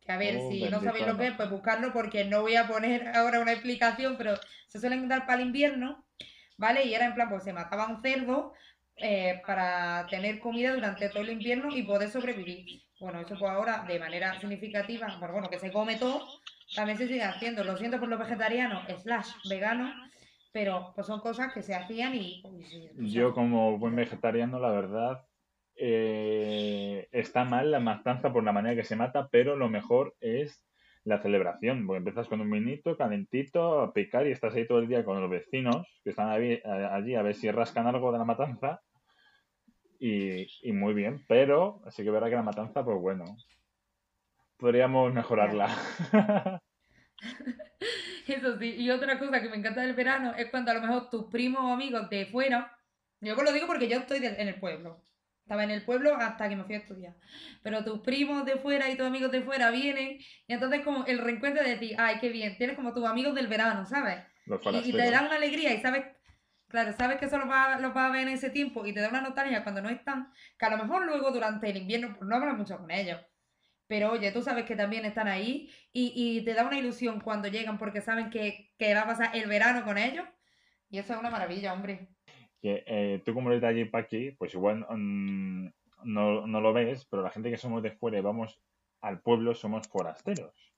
Que 0.03 0.13
a 0.13 0.19
ver, 0.19 0.37
oh, 0.39 0.51
si 0.51 0.69
no 0.69 0.83
sabéis 0.83 1.07
lo 1.07 1.17
que 1.17 1.29
es, 1.29 1.33
pues 1.35 1.51
buscarlo 1.51 1.93
porque 1.93 2.25
no 2.25 2.43
voy 2.43 2.57
a 2.57 2.69
poner 2.69 3.09
ahora 3.17 3.41
una 3.41 3.53
explicación, 3.53 4.17
pero 4.19 4.35
se 4.67 4.81
suelen 4.81 5.09
dar 5.09 5.27
para 5.27 5.41
el 5.41 5.49
invierno, 5.49 6.05
¿vale? 6.59 6.85
Y 6.85 6.95
era 6.95 7.07
en 7.07 7.15
plan, 7.15 7.29
pues 7.29 7.45
se 7.45 7.53
mataba 7.53 7.87
un 7.87 8.03
cerdo 8.03 8.53
eh, 8.97 9.43
para 9.47 10.07
tener 10.09 10.41
comida 10.41 10.75
durante 10.75 11.09
todo 11.09 11.23
el 11.23 11.31
invierno 11.31 11.75
y 11.75 11.83
poder 11.83 12.11
sobrevivir. 12.11 12.86
Bueno, 12.99 13.21
eso 13.21 13.37
pues 13.39 13.51
ahora 13.51 13.85
de 13.87 13.99
manera 13.99 14.39
significativa, 14.41 15.07
bueno, 15.19 15.35
bueno, 15.35 15.51
que 15.51 15.59
se 15.59 15.71
come 15.71 15.97
todo, 15.97 16.27
también 16.75 16.97
se 16.97 17.07
sigue 17.07 17.23
haciendo. 17.23 17.63
Lo 17.63 17.77
siento 17.77 17.99
por 17.99 18.09
los 18.09 18.19
vegetarianos, 18.19 18.85
slash 19.03 19.29
veganos, 19.49 19.93
pero 20.53 20.93
pues 20.95 21.07
son 21.07 21.21
cosas 21.21 21.53
que 21.53 21.63
se 21.63 21.75
hacían 21.75 22.15
y... 22.15 22.43
Yo 22.97 23.35
como 23.35 23.79
buen 23.79 23.95
vegetariano, 23.95 24.59
la 24.59 24.71
verdad, 24.71 25.27
eh, 25.77 27.07
está 27.13 27.45
mal 27.45 27.71
la 27.71 27.81
matanza 27.81 28.33
por 28.33 28.43
la 28.45 28.53
manera 28.53 28.75
que 28.75 28.85
se 28.85 28.97
mata, 28.97 29.29
pero 29.31 29.57
lo 29.57 29.69
mejor 29.69 30.17
es 30.21 30.65
la 31.05 31.21
celebración, 31.21 31.87
porque 31.87 31.99
empiezas 31.99 32.29
con 32.29 32.41
un 32.41 32.49
minito 32.49 32.97
calentito 32.97 33.81
a 33.81 33.93
picar 33.93 34.27
y 34.27 34.33
estás 34.33 34.55
ahí 34.55 34.67
todo 34.67 34.79
el 34.79 34.89
día 34.89 35.05
con 35.05 35.21
los 35.21 35.31
vecinos 35.31 35.87
que 36.03 36.11
están 36.11 36.31
allí 36.31 37.15
a 37.15 37.23
ver 37.23 37.35
si 37.35 37.51
rascan 37.51 37.87
algo 37.87 38.11
de 38.11 38.19
la 38.19 38.25
matanza 38.25 38.81
y, 39.99 40.73
muy 40.73 40.95
bien, 40.95 41.25
pero 41.29 41.83
así 41.87 42.03
que 42.05 42.11
verá 42.11 42.29
que 42.29 42.37
la 42.37 42.43
matanza, 42.43 42.85
pues 42.85 42.99
bueno, 42.99 43.25
podríamos 44.57 45.13
mejorarla. 45.13 45.69
Eso 48.27 48.59
sí, 48.59 48.75
y 48.77 48.91
otra 48.91 49.19
cosa 49.19 49.41
que 49.41 49.49
me 49.49 49.57
encanta 49.57 49.83
del 49.83 49.95
verano 49.95 50.35
es 50.37 50.51
cuando 50.51 50.73
a 50.73 50.75
lo 50.75 50.81
mejor 50.81 51.11
tus 51.11 51.27
primos 51.27 51.63
o 51.63 51.73
amigos 51.73 52.11
de 52.11 52.27
fuera, 52.27 52.77
yo 53.21 53.35
lo 53.37 53.53
digo 53.53 53.67
porque 53.67 53.89
yo 53.89 53.99
estoy 53.99 54.25
en 54.25 54.49
el 54.49 54.59
pueblo, 54.59 55.01
estaba 55.43 55.63
en 55.63 55.71
el 55.71 55.85
pueblo 55.85 56.17
hasta 56.17 56.49
que 56.49 56.57
me 56.57 56.65
fui 56.65 56.75
a 56.75 56.79
estudiar, 56.79 57.15
pero 57.63 57.85
tus 57.85 58.01
primos 58.01 58.45
de 58.45 58.57
fuera 58.57 58.91
y 58.91 58.97
tus 58.97 59.07
amigos 59.07 59.31
de 59.31 59.43
fuera 59.43 59.71
vienen 59.71 60.19
y 60.19 60.53
entonces 60.53 60.83
como 60.83 61.07
el 61.07 61.19
reencuentro 61.19 61.63
de 61.63 61.71
decir, 61.71 61.95
ay, 61.99 62.19
qué 62.21 62.31
bien, 62.31 62.59
tienes 62.59 62.75
como 62.75 62.93
tus 62.93 63.05
amigos 63.05 63.35
del 63.35 63.47
verano, 63.47 63.87
¿sabes? 63.87 64.25
y, 64.85 64.93
te 64.93 65.11
dan 65.11 65.27
una 65.27 65.37
alegría 65.37 65.73
y 65.73 65.81
sabes 65.81 66.16
Claro, 66.77 66.93
sabes 66.93 67.17
que 67.17 67.25
eso 67.25 67.39
lo 67.39 67.49
va, 67.49 67.73
a 67.73 68.11
ver 68.11 68.29
en 68.29 68.35
ese 68.35 68.51
tiempo 68.51 68.85
y 68.85 68.93
te 68.93 69.01
da 69.01 69.09
una 69.09 69.23
notaria 69.23 69.63
cuando 69.63 69.81
no 69.81 69.89
están, 69.89 70.31
que 70.59 70.67
a 70.67 70.77
lo 70.77 70.85
mejor 70.85 71.07
luego 71.07 71.31
durante 71.31 71.71
el 71.71 71.79
invierno 71.79 72.15
pues 72.19 72.29
no 72.29 72.37
hablas 72.37 72.55
mucho 72.55 72.77
con 72.77 72.91
ellos. 72.91 73.19
Pero 73.87 74.13
oye, 74.13 74.31
tú 74.31 74.43
sabes 74.43 74.67
que 74.67 74.77
también 74.77 75.07
están 75.07 75.27
ahí 75.27 75.71
y, 75.91 76.45
te 76.45 76.53
da 76.53 76.67
una 76.67 76.79
ilusión 76.79 77.21
cuando 77.21 77.49
llegan 77.49 77.79
porque 77.79 78.03
saben 78.03 78.29
que, 78.29 78.75
va 78.95 79.01
a 79.01 79.07
pasar 79.07 79.35
el 79.35 79.49
verano 79.49 79.87
con 79.87 79.97
ellos. 79.97 80.27
Y 80.91 80.99
eso 80.99 81.15
es 81.15 81.19
una 81.19 81.31
maravilla, 81.31 81.73
hombre. 81.73 82.09
Que 82.61 82.85
eh, 82.87 83.23
tú 83.25 83.33
como 83.33 83.49
eres 83.49 83.63
de 83.63 83.69
allí 83.69 83.85
para 83.87 84.05
aquí, 84.05 84.33
pues 84.33 84.53
igual 84.53 84.87
mm, 84.87 85.69
no, 86.05 86.47
no 86.47 86.61
lo 86.61 86.75
ves, 86.75 87.07
pero 87.07 87.23
la 87.23 87.31
gente 87.31 87.51
que 87.51 87.57
somos 87.57 87.83
de 87.83 87.93
fuera 87.93 88.19
y 88.19 88.21
vamos 88.21 88.61
al 89.01 89.23
pueblo 89.23 89.55
somos 89.55 89.89
forasteros. 89.89 90.75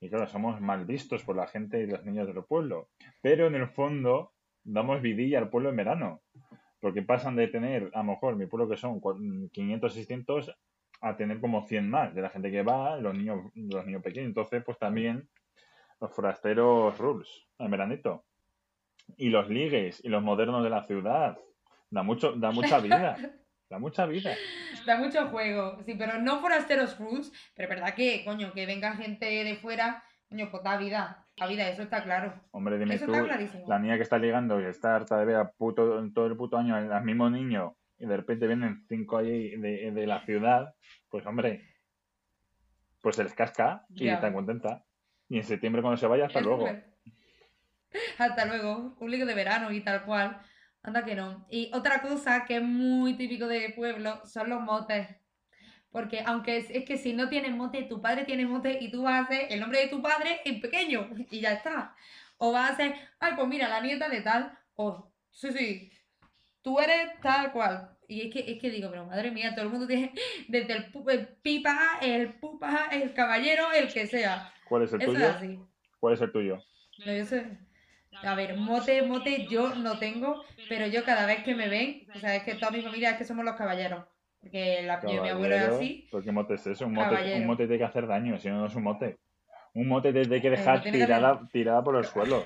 Y 0.00 0.08
claro, 0.10 0.26
somos 0.26 0.60
mal 0.60 0.84
vistos 0.84 1.22
por 1.22 1.36
la 1.36 1.46
gente 1.46 1.80
y 1.80 1.86
los 1.86 2.04
niños 2.04 2.26
del 2.26 2.42
pueblo. 2.42 2.90
Pero 3.20 3.46
en 3.46 3.54
el 3.54 3.68
fondo 3.68 4.32
damos 4.64 5.02
vidilla 5.02 5.38
al 5.38 5.50
pueblo 5.50 5.70
en 5.70 5.76
verano. 5.76 6.22
Porque 6.80 7.02
pasan 7.02 7.36
de 7.36 7.48
tener, 7.48 7.90
a 7.94 7.98
lo 7.98 8.04
mejor, 8.04 8.36
mi 8.36 8.46
pueblo 8.46 8.68
que 8.68 8.76
son 8.76 9.00
500, 9.50 9.92
600, 9.94 10.56
a 11.00 11.16
tener 11.16 11.40
como 11.40 11.66
100 11.66 11.88
más 11.88 12.14
de 12.14 12.22
la 12.22 12.30
gente 12.30 12.50
que 12.50 12.62
va, 12.62 12.96
los 12.96 13.14
niños, 13.14 13.52
los 13.54 13.86
niños 13.86 14.02
pequeños. 14.02 14.28
Entonces, 14.28 14.62
pues 14.64 14.78
también 14.78 15.28
los 16.00 16.12
forasteros 16.14 16.98
rules 16.98 17.46
en 17.58 17.70
veranito. 17.70 18.24
y 19.16 19.28
los 19.30 19.48
ligues 19.48 20.00
y 20.04 20.08
los 20.08 20.22
modernos 20.22 20.62
de 20.64 20.70
la 20.70 20.84
ciudad. 20.84 21.38
Da 21.90 22.02
mucho, 22.02 22.32
da 22.32 22.50
mucha 22.50 22.78
vida. 22.80 23.16
Da 23.70 23.78
mucha 23.78 24.04
vida. 24.04 24.34
Da 24.84 24.96
mucho 24.98 25.28
juego. 25.28 25.78
Sí, 25.86 25.94
pero 25.94 26.20
no 26.20 26.40
forasteros 26.42 26.98
rules. 26.98 27.32
Pero 27.54 27.70
es 27.70 27.74
verdad 27.74 27.94
que, 27.94 28.22
coño, 28.22 28.52
que 28.52 28.66
venga 28.66 28.94
gente 28.96 29.24
de 29.24 29.56
fuera, 29.56 30.04
coño, 30.28 30.50
pues 30.50 30.62
da 30.62 30.76
vida. 30.76 31.21
Da 31.38 31.46
vida, 31.46 31.68
eso 31.68 31.82
está 31.82 32.02
claro. 32.02 32.34
Hombre, 32.50 32.78
dime 32.78 32.94
Eso 32.94 33.06
tú, 33.06 33.12
está 33.14 33.24
clarísimo. 33.24 33.64
la 33.66 33.78
niña 33.78 33.96
que 33.96 34.02
está 34.02 34.18
ligando 34.18 34.60
y 34.60 34.64
está 34.64 34.94
harta 34.96 35.16
de 35.18 35.24
ver 35.24 35.36
a 35.36 35.50
puto, 35.50 36.02
todo 36.12 36.26
el 36.26 36.36
puto 36.36 36.56
año 36.58 36.74
al 36.76 37.04
mismo 37.04 37.30
niño 37.30 37.76
y 37.98 38.06
de 38.06 38.16
repente 38.16 38.46
vienen 38.46 38.84
cinco 38.88 39.18
ahí 39.18 39.56
de, 39.56 39.90
de 39.92 40.06
la 40.06 40.24
ciudad, 40.24 40.74
pues 41.08 41.24
hombre, 41.26 41.68
pues 43.00 43.16
se 43.16 43.24
les 43.24 43.34
casca 43.34 43.84
y 43.90 44.04
Ya. 44.06 44.14
está 44.14 44.32
contenta. 44.32 44.84
Y 45.28 45.38
en 45.38 45.44
septiembre 45.44 45.80
cuando 45.82 45.96
se 45.96 46.06
vaya, 46.06 46.26
hasta 46.26 46.40
Es 46.40 46.44
luego. 46.44 46.68
Hasta 48.18 48.46
luego. 48.46 48.96
Ligue 49.06 49.24
de 49.26 49.34
verano 49.34 49.70
y 49.72 49.80
tal 49.82 50.04
cual. 50.04 50.40
Anda 50.82 51.04
que 51.04 51.14
no. 51.14 51.46
Y 51.50 51.70
otra 51.74 52.00
cosa 52.02 52.44
que 52.44 52.56
es 52.56 52.62
muy 52.62 53.16
típico 53.16 53.46
de 53.46 53.72
pueblo 53.76 54.20
son 54.24 54.48
los 54.50 54.60
motes. 54.60 55.08
Porque 55.92 56.22
aunque 56.24 56.56
es, 56.56 56.70
es 56.70 56.84
que 56.84 56.96
si 56.96 57.12
no 57.12 57.28
tienes 57.28 57.52
mote, 57.52 57.82
tu 57.82 58.00
padre 58.00 58.24
tiene 58.24 58.46
mote 58.46 58.78
y 58.80 58.90
tú 58.90 59.02
vas 59.02 59.14
a 59.14 59.24
hacer 59.24 59.46
el 59.50 59.60
nombre 59.60 59.80
de 59.80 59.88
tu 59.88 60.00
padre 60.00 60.40
en 60.44 60.60
pequeño 60.60 61.10
y 61.30 61.40
ya 61.40 61.52
está. 61.52 61.94
O 62.38 62.50
vas 62.50 62.70
a 62.70 62.72
hacer, 62.72 62.94
ay, 63.20 63.34
pues 63.36 63.46
mira, 63.46 63.68
la 63.68 63.80
nieta 63.80 64.08
de 64.08 64.22
tal. 64.22 64.58
O, 64.74 65.12
sí, 65.30 65.52
sí, 65.52 65.92
tú 66.62 66.80
eres 66.80 67.20
tal 67.20 67.52
cual. 67.52 67.90
Y 68.08 68.22
es 68.22 68.32
que, 68.32 68.52
es 68.52 68.60
que 68.60 68.70
digo, 68.70 68.90
pero 68.90 69.06
madre 69.06 69.30
mía, 69.30 69.54
todo 69.54 69.64
el 69.66 69.70
mundo 69.70 69.86
tiene 69.86 70.12
desde 70.48 70.72
el, 70.72 70.92
el 71.08 71.28
pipa, 71.28 71.98
el 72.00 72.34
pupa, 72.34 72.88
el 72.90 73.12
caballero, 73.12 73.70
el 73.72 73.92
que 73.92 74.06
sea. 74.06 74.52
¿Cuál 74.68 74.84
es 74.84 74.92
el 74.92 75.02
Eso 75.02 75.12
es 75.12 75.16
tuyo? 75.18 75.30
así. 75.30 75.58
¿Cuál 76.00 76.14
es 76.14 76.20
el 76.20 76.32
tuyo? 76.32 76.58
No, 77.04 77.12
yo 77.12 77.24
sé. 77.24 77.58
A 78.22 78.34
ver, 78.34 78.56
mote, 78.56 79.02
mote 79.02 79.46
yo 79.46 79.74
no 79.74 79.98
tengo, 79.98 80.44
pero 80.68 80.86
yo 80.86 81.04
cada 81.04 81.26
vez 81.26 81.42
que 81.42 81.54
me 81.54 81.68
ven, 81.68 82.06
o 82.14 82.18
sea, 82.18 82.36
es 82.36 82.44
que 82.44 82.54
toda 82.54 82.70
mi 82.70 82.82
familia 82.82 83.10
es 83.10 83.18
que 83.18 83.24
somos 83.24 83.44
los 83.44 83.56
caballeros. 83.56 84.04
Porque 84.42 84.58
de 84.58 84.82
mi 84.82 85.28
abuelo 85.28 85.54
es 85.54 85.60
Caballero, 85.62 85.76
así. 85.76 86.08
¿Pero 86.10 86.22
qué 86.24 86.32
mote 86.32 86.54
es 86.54 86.66
eso? 86.66 86.86
Un 86.86 86.92
mote, 86.94 87.08
Caballero. 87.10 87.36
un 87.40 87.46
mote 87.46 87.62
tiene 87.64 87.78
que 87.78 87.84
hacer 87.84 88.06
daño, 88.06 88.38
si 88.38 88.48
no, 88.50 88.58
no 88.58 88.66
es 88.66 88.74
un 88.74 88.82
mote. 88.82 89.18
Un 89.74 89.88
mote 89.88 90.12
te 90.12 90.20
tiene 90.22 90.42
que 90.42 90.50
dejar 90.50 90.82
tiene 90.82 90.98
que 90.98 91.04
tirada, 91.04 91.48
tirada 91.52 91.82
por 91.84 91.94
los 91.94 92.08
suelos. 92.08 92.44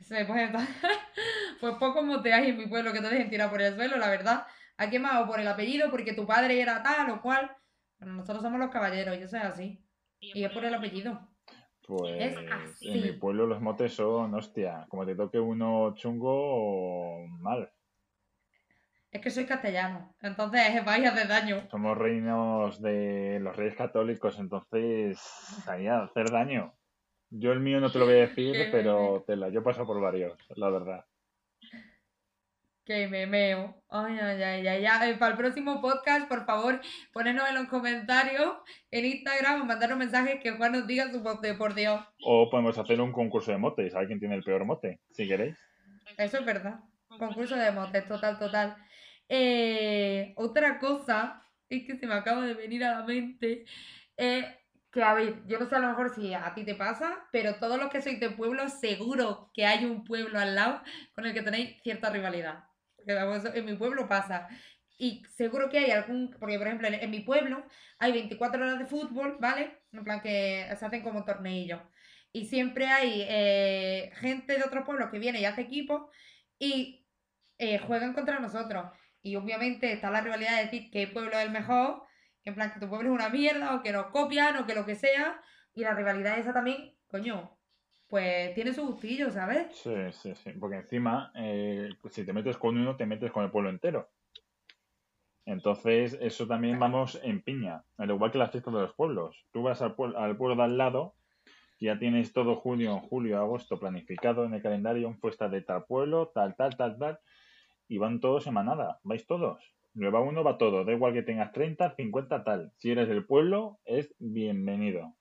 Se 0.00 0.24
pone 0.24 0.48
tal- 0.48 0.66
Pues 1.60 1.74
poco 1.76 2.02
moteáis 2.02 2.48
en 2.48 2.58
mi 2.58 2.66
pueblo 2.66 2.92
que 2.92 3.00
te 3.00 3.08
dejen 3.08 3.30
tirar 3.30 3.48
por 3.48 3.62
el 3.62 3.74
suelo, 3.76 3.96
la 3.96 4.10
verdad. 4.10 4.46
¿A 4.76 4.90
qué 4.90 4.98
más? 4.98 5.22
O 5.22 5.26
por 5.28 5.38
el 5.38 5.46
apellido, 5.46 5.90
porque 5.90 6.12
tu 6.12 6.26
padre 6.26 6.60
era 6.60 6.82
tal 6.82 7.08
o 7.10 7.22
cual. 7.22 7.56
Pero 7.98 8.10
nosotros 8.12 8.42
somos 8.42 8.58
los 8.58 8.70
caballeros, 8.70 9.16
y 9.16 9.22
eso 9.22 9.36
es 9.36 9.44
así. 9.44 9.80
Y 10.18 10.42
es 10.42 10.50
por 10.50 10.64
el 10.64 10.74
apellido. 10.74 11.28
Pues 11.86 12.14
Es 12.20 12.36
así. 12.50 12.90
en 12.90 13.02
mi 13.02 13.12
pueblo 13.12 13.46
los 13.46 13.60
motes 13.60 13.94
son, 13.94 14.34
hostia, 14.34 14.86
como 14.88 15.06
te 15.06 15.14
toque 15.14 15.38
uno 15.38 15.94
chungo, 15.94 17.24
mal. 17.38 17.70
Es 19.12 19.20
que 19.20 19.30
soy 19.30 19.44
castellano, 19.44 20.14
entonces 20.22 20.60
vais 20.86 21.04
a 21.06 21.10
hacer 21.10 21.28
daño. 21.28 21.68
Somos 21.70 21.98
reinos 21.98 22.80
de 22.80 23.38
los 23.40 23.54
reyes 23.54 23.76
católicos, 23.76 24.38
entonces 24.38 25.20
ahí 25.68 25.86
a 25.86 26.04
hacer 26.04 26.30
daño. 26.30 26.74
Yo 27.28 27.52
el 27.52 27.60
mío 27.60 27.78
no 27.78 27.92
te 27.92 27.98
lo 27.98 28.06
voy 28.06 28.14
a 28.14 28.26
decir, 28.28 28.68
pero 28.72 29.22
te 29.26 29.36
yo 29.52 29.62
paso 29.62 29.86
por 29.86 30.00
varios, 30.00 30.38
la 30.56 30.70
verdad. 30.70 31.04
Que 32.84 33.06
me 33.06 33.26
meo. 33.26 33.82
Ay, 33.88 34.18
ay, 34.18 34.42
ay, 34.42 34.66
ay, 34.66 34.86
ay. 34.86 35.14
Para 35.14 35.32
el 35.32 35.38
próximo 35.38 35.80
podcast, 35.80 36.28
por 36.28 36.44
favor, 36.44 36.80
ponednos 37.12 37.48
en 37.48 37.54
los 37.54 37.68
comentarios 37.68 38.56
en 38.90 39.04
Instagram 39.04 39.62
o 39.62 39.64
mandarnos 39.64 39.98
mensajes 39.98 40.40
que 40.42 40.52
Juan 40.52 40.72
nos 40.72 40.86
diga 40.86 41.10
su 41.10 41.20
mote, 41.20 41.54
por 41.54 41.74
Dios. 41.74 42.02
O 42.24 42.50
podemos 42.50 42.76
hacer 42.76 43.00
un 43.00 43.12
concurso 43.12 43.52
de 43.52 43.58
motes, 43.58 43.94
a 43.94 44.00
ver 44.00 44.08
quién 44.08 44.18
tiene 44.18 44.34
el 44.34 44.42
peor 44.42 44.64
mote, 44.64 45.00
si 45.12 45.28
queréis. 45.28 45.56
Eso 46.18 46.38
es 46.38 46.44
verdad. 46.44 46.80
Concurso 47.18 47.56
de 47.56 47.70
motes, 47.70 48.06
total, 48.06 48.38
total. 48.38 48.76
Eh, 49.34 50.34
otra 50.36 50.78
cosa, 50.78 51.48
es 51.70 51.86
que 51.86 51.96
se 51.96 52.06
me 52.06 52.12
acaba 52.14 52.44
de 52.44 52.52
venir 52.52 52.84
a 52.84 52.98
la 52.98 53.06
mente, 53.06 53.64
eh, 54.18 54.58
que 54.90 55.02
a 55.02 55.14
ver, 55.14 55.46
yo 55.46 55.58
no 55.58 55.66
sé 55.66 55.74
a 55.76 55.78
lo 55.78 55.88
mejor 55.88 56.14
si 56.14 56.34
a 56.34 56.52
ti 56.54 56.64
te 56.64 56.74
pasa, 56.74 57.26
pero 57.32 57.54
todos 57.56 57.78
los 57.78 57.90
que 57.90 58.02
sois 58.02 58.20
de 58.20 58.28
pueblo, 58.30 58.68
seguro 58.68 59.50
que 59.54 59.64
hay 59.64 59.86
un 59.86 60.04
pueblo 60.04 60.38
al 60.38 60.54
lado 60.54 60.82
con 61.14 61.24
el 61.26 61.32
que 61.32 61.40
tenéis 61.42 61.80
cierta 61.82 62.10
rivalidad. 62.10 62.64
Porque 62.96 63.14
en 63.58 63.64
mi 63.64 63.74
pueblo 63.74 64.06
pasa. 64.08 64.48
Y 64.98 65.24
seguro 65.34 65.70
que 65.70 65.78
hay 65.78 65.90
algún, 65.92 66.30
porque 66.38 66.58
por 66.58 66.66
ejemplo 66.66 66.88
en 66.88 67.10
mi 67.10 67.20
pueblo 67.20 67.64
hay 67.98 68.12
24 68.12 68.62
horas 68.62 68.78
de 68.78 68.86
fútbol, 68.86 69.38
¿vale? 69.40 69.78
En 69.92 70.04
plan 70.04 70.20
que 70.20 70.66
se 70.78 70.84
hacen 70.84 71.02
como 71.02 71.24
torneillos. 71.24 71.80
Y 72.32 72.46
siempre 72.46 72.86
hay 72.88 73.24
eh, 73.28 74.10
gente 74.16 74.58
de 74.58 74.64
otros 74.64 74.84
pueblos 74.84 75.10
que 75.10 75.18
viene 75.18 75.40
y 75.40 75.44
hace 75.46 75.62
equipo 75.62 76.10
y 76.58 77.06
eh, 77.58 77.78
juegan 77.78 78.12
contra 78.14 78.40
nosotros. 78.40 78.86
Y 79.22 79.36
obviamente 79.36 79.92
está 79.92 80.10
la 80.10 80.20
rivalidad 80.20 80.56
de 80.56 80.64
decir 80.64 80.90
qué 80.90 81.06
pueblo 81.06 81.32
es 81.32 81.46
el 81.46 81.52
mejor, 81.52 82.02
que 82.42 82.50
en 82.50 82.56
plan 82.56 82.72
que 82.72 82.80
tu 82.80 82.88
pueblo 82.88 83.10
es 83.10 83.14
una 83.14 83.28
mierda, 83.28 83.74
o 83.76 83.82
que 83.82 83.92
nos 83.92 84.06
copian, 84.06 84.56
o 84.56 84.66
que 84.66 84.74
lo 84.74 84.84
que 84.84 84.96
sea. 84.96 85.40
Y 85.74 85.82
la 85.82 85.94
rivalidad 85.94 86.38
esa 86.38 86.52
también, 86.52 86.94
coño, 87.06 87.56
pues 88.08 88.54
tiene 88.54 88.74
su 88.74 88.86
gustillo, 88.86 89.30
¿sabes? 89.30 89.74
Sí, 89.76 89.94
sí, 90.12 90.34
sí. 90.34 90.50
Porque 90.58 90.76
encima, 90.76 91.32
eh, 91.34 91.88
si 92.10 92.26
te 92.26 92.32
metes 92.32 92.58
con 92.58 92.76
uno, 92.76 92.96
te 92.96 93.06
metes 93.06 93.30
con 93.30 93.44
el 93.44 93.50
pueblo 93.50 93.70
entero. 93.70 94.10
Entonces, 95.44 96.18
eso 96.20 96.46
también 96.46 96.78
vamos 96.78 97.18
en 97.22 97.42
piña. 97.42 97.84
Al 97.96 98.10
igual 98.10 98.30
que 98.30 98.38
las 98.38 98.50
fiestas 98.50 98.74
de 98.74 98.80
los 98.80 98.94
pueblos. 98.94 99.46
Tú 99.52 99.62
vas 99.62 99.82
al, 99.82 99.94
pueblo, 99.94 100.18
al 100.18 100.36
pueblo 100.36 100.56
de 100.56 100.62
al 100.62 100.78
lado, 100.78 101.14
ya 101.80 101.98
tienes 101.98 102.32
todo 102.32 102.56
junio, 102.56 103.00
julio, 103.00 103.38
agosto 103.38 103.78
planificado 103.78 104.44
en 104.44 104.54
el 104.54 104.62
calendario, 104.62 105.08
un 105.08 105.18
fiesta 105.18 105.48
de 105.48 105.62
tal 105.62 105.84
pueblo, 105.84 106.30
tal, 106.34 106.54
tal, 106.54 106.76
tal, 106.76 106.98
tal. 106.98 107.20
Y 107.92 107.98
van 107.98 108.20
todos 108.20 108.46
en 108.46 108.54
manada. 108.54 109.00
Vais 109.02 109.26
todos. 109.26 109.62
Le 109.92 110.08
va 110.08 110.22
uno, 110.22 110.42
va 110.42 110.56
todo. 110.56 110.82
Da 110.82 110.92
igual 110.92 111.12
que 111.12 111.22
tengas 111.22 111.52
30, 111.52 111.94
50, 111.94 112.42
tal. 112.42 112.72
Si 112.78 112.90
eres 112.90 113.06
del 113.06 113.26
pueblo, 113.26 113.80
es 113.84 114.14
bienvenido. 114.18 115.14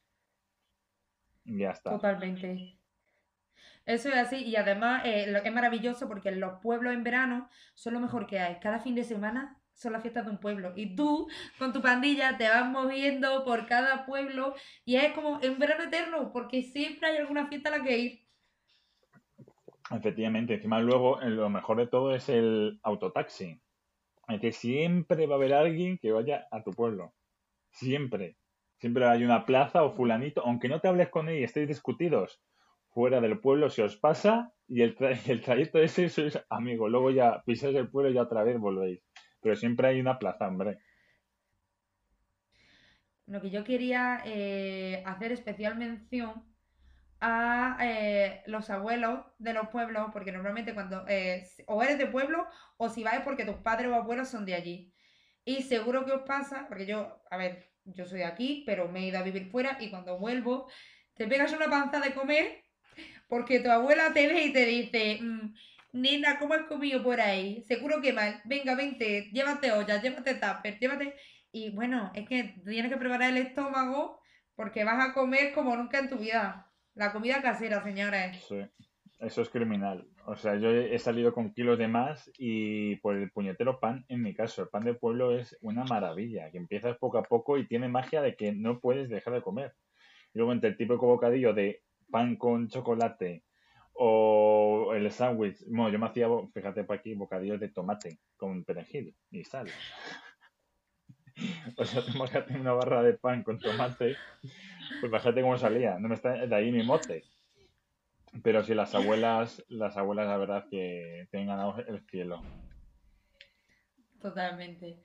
Ya 1.43 1.71
está. 1.71 1.89
Totalmente. 1.89 2.77
Eso 3.85 4.07
es 4.07 4.15
así, 4.15 4.37
y 4.45 4.55
además 4.55 5.01
eh, 5.03 5.41
es 5.43 5.53
maravilloso 5.53 6.07
porque 6.07 6.31
los 6.31 6.61
pueblos 6.61 6.93
en 6.93 7.03
verano 7.03 7.49
son 7.73 7.95
lo 7.95 7.99
mejor 7.99 8.25
que 8.25 8.39
hay. 8.39 8.57
Cada 8.61 8.79
fin 8.79 8.95
de 8.95 9.03
semana 9.03 9.61
son 9.73 9.91
las 9.91 10.01
fiestas 10.01 10.23
de 10.23 10.31
un 10.31 10.37
pueblo. 10.37 10.71
Y 10.77 10.95
tú, 10.95 11.27
con 11.59 11.73
tu 11.73 11.81
pandilla, 11.81 12.37
te 12.37 12.47
vas 12.47 12.69
moviendo 12.69 13.43
por 13.43 13.65
cada 13.65 14.05
pueblo 14.05 14.55
y 14.85 14.95
es 14.95 15.11
como 15.11 15.41
un 15.43 15.59
verano 15.59 15.83
eterno, 15.83 16.31
porque 16.31 16.63
siempre 16.63 17.09
hay 17.09 17.17
alguna 17.17 17.47
fiesta 17.47 17.67
a 17.67 17.79
la 17.79 17.83
que 17.83 17.97
ir. 17.97 18.30
Efectivamente, 19.91 20.53
encima 20.55 20.79
luego 20.79 21.21
eh, 21.21 21.29
lo 21.29 21.49
mejor 21.49 21.77
de 21.77 21.87
todo 21.87 22.15
es 22.15 22.29
el 22.29 22.79
autotaxi. 22.83 23.61
Es 24.27 24.39
que 24.39 24.51
siempre 24.51 25.27
va 25.27 25.35
a 25.35 25.37
haber 25.37 25.53
alguien 25.53 25.97
que 25.97 26.11
vaya 26.11 26.47
a 26.51 26.63
tu 26.63 26.71
pueblo. 26.71 27.13
Siempre. 27.71 28.37
Siempre 28.77 29.05
hay 29.05 29.23
una 29.23 29.45
plaza 29.45 29.83
o 29.83 29.91
fulanito, 29.91 30.41
aunque 30.45 30.69
no 30.69 30.79
te 30.79 30.87
hables 30.87 31.09
con 31.09 31.29
él 31.29 31.39
y 31.39 31.43
estéis 31.43 31.67
discutidos 31.67 32.41
fuera 32.93 33.21
del 33.21 33.39
pueblo, 33.39 33.69
se 33.69 33.83
os 33.83 33.95
pasa 33.97 34.53
y 34.67 34.81
el, 34.81 34.97
tra- 34.97 35.17
el 35.29 35.41
trayecto 35.41 35.79
ese 35.79 36.09
sois 36.09 36.39
amigos. 36.49 36.89
Luego 36.91 37.11
ya 37.11 37.41
pisáis 37.45 37.75
el 37.75 37.89
pueblo 37.89 38.11
y 38.11 38.13
ya 38.15 38.23
otra 38.23 38.43
vez 38.43 38.57
volvéis. 38.59 39.01
Pero 39.41 39.55
siempre 39.55 39.87
hay 39.87 39.99
una 39.99 40.19
plaza, 40.19 40.47
hombre. 40.47 40.79
Lo 43.27 43.41
que 43.41 43.49
yo 43.49 43.63
quería 43.63 44.21
eh, 44.25 45.03
hacer 45.05 45.31
especial 45.31 45.77
mención 45.77 46.50
a 47.21 47.77
eh, 47.81 48.43
los 48.47 48.69
abuelos 48.69 49.25
de 49.39 49.53
los 49.53 49.69
pueblos, 49.69 50.09
porque 50.11 50.31
normalmente 50.31 50.73
cuando 50.73 51.05
eh, 51.07 51.47
o 51.67 51.83
eres 51.83 51.97
de 51.97 52.07
pueblo 52.07 52.47
o 52.77 52.89
si 52.89 53.03
vas 53.03 53.21
porque 53.23 53.45
tus 53.45 53.57
padres 53.57 53.89
o 53.91 53.95
abuelos 53.95 54.29
son 54.29 54.45
de 54.45 54.55
allí. 54.55 54.93
Y 55.45 55.63
seguro 55.63 56.05
que 56.05 56.11
os 56.11 56.23
pasa, 56.23 56.67
porque 56.67 56.85
yo, 56.85 57.23
a 57.31 57.37
ver, 57.37 57.71
yo 57.85 58.05
soy 58.05 58.19
de 58.19 58.25
aquí, 58.25 58.63
pero 58.65 58.89
me 58.89 59.01
he 59.01 59.07
ido 59.07 59.19
a 59.19 59.23
vivir 59.23 59.49
fuera 59.51 59.77
y 59.79 59.89
cuando 59.89 60.19
vuelvo 60.19 60.69
te 61.15 61.27
pegas 61.27 61.53
una 61.53 61.69
panza 61.69 61.99
de 61.99 62.13
comer 62.13 62.63
porque 63.27 63.59
tu 63.59 63.69
abuela 63.71 64.13
te 64.13 64.27
ve 64.27 64.43
y 64.45 64.53
te 64.53 64.65
dice, 64.65 65.19
"Mm, 65.21 65.53
nena, 65.93 66.39
¿cómo 66.39 66.53
has 66.53 66.63
comido 66.67 67.03
por 67.03 67.21
ahí? 67.21 67.63
Seguro 67.67 68.01
que 68.01 68.13
mal. 68.13 68.41
Venga, 68.45 68.75
vente, 68.75 69.29
llévate 69.31 69.71
ollas, 69.71 70.01
llévate 70.01 70.35
tupper, 70.35 70.79
llévate... 70.79 71.15
Y 71.51 71.69
bueno, 71.71 72.11
es 72.15 72.27
que 72.29 72.55
tienes 72.65 72.91
que 72.91 72.97
preparar 72.97 73.31
el 73.31 73.37
estómago 73.37 74.21
porque 74.55 74.83
vas 74.85 75.09
a 75.09 75.13
comer 75.13 75.53
como 75.53 75.75
nunca 75.75 75.99
en 75.99 76.09
tu 76.09 76.17
vida. 76.17 76.70
La 76.95 77.11
comida 77.11 77.41
casera, 77.41 77.83
señores. 77.83 78.43
Sí. 78.47 78.61
Eso 79.21 79.43
es 79.43 79.49
criminal. 79.49 80.07
O 80.25 80.35
sea, 80.35 80.55
yo 80.55 80.71
he 80.71 80.97
salido 80.97 81.31
con 81.31 81.53
kilos 81.53 81.77
de 81.77 81.87
más 81.87 82.31
y 82.39 82.95
por 82.97 83.15
el 83.15 83.31
puñetero 83.31 83.79
pan, 83.79 84.03
en 84.07 84.23
mi 84.23 84.33
caso, 84.33 84.63
el 84.63 84.69
pan 84.69 84.83
de 84.83 84.95
pueblo 84.95 85.37
es 85.37 85.55
una 85.61 85.83
maravilla, 85.83 86.49
que 86.49 86.57
empiezas 86.57 86.97
poco 86.97 87.19
a 87.19 87.23
poco 87.23 87.59
y 87.59 87.67
tiene 87.67 87.87
magia 87.87 88.23
de 88.23 88.35
que 88.35 88.51
no 88.51 88.79
puedes 88.79 89.09
dejar 89.09 89.35
de 89.35 89.43
comer. 89.43 89.75
Luego 90.33 90.53
entre 90.53 90.71
el 90.71 90.77
típico 90.77 91.05
bocadillo 91.05 91.53
de 91.53 91.83
pan 92.09 92.35
con 92.35 92.67
chocolate 92.67 93.43
o 93.93 94.93
el 94.95 95.11
sándwich, 95.11 95.63
bueno, 95.67 95.91
yo 95.91 95.99
me 95.99 96.07
hacía, 96.07 96.27
fíjate 96.51 96.83
por 96.83 96.97
aquí, 96.97 97.13
bocadillos 97.13 97.59
de 97.59 97.69
tomate 97.69 98.17
con 98.37 98.63
perejil 98.63 99.15
y 99.29 99.43
sal. 99.43 99.67
O 101.77 101.85
sea, 101.85 102.01
hacer 102.01 102.59
una 102.59 102.73
barra 102.73 103.01
de 103.01 103.13
pan 103.13 103.41
con 103.41 103.57
tomate, 103.57 104.15
pues 105.09 105.21
fíjate 105.21 105.41
cómo 105.41 105.57
salía, 105.57 105.99
no 105.99 106.07
me 106.07 106.15
está 106.15 106.45
de 106.45 106.55
ahí 106.55 106.71
mi 106.71 106.83
mote. 106.83 107.23
Pero 108.43 108.63
sí, 108.63 108.73
las 108.73 108.95
abuelas, 108.95 109.63
las 109.67 109.97
abuelas, 109.97 110.27
la 110.27 110.37
verdad, 110.37 110.65
que 110.69 111.27
tienen 111.31 111.49
ganado 111.49 111.77
el 111.85 112.01
cielo. 112.07 112.41
Totalmente. 114.21 115.03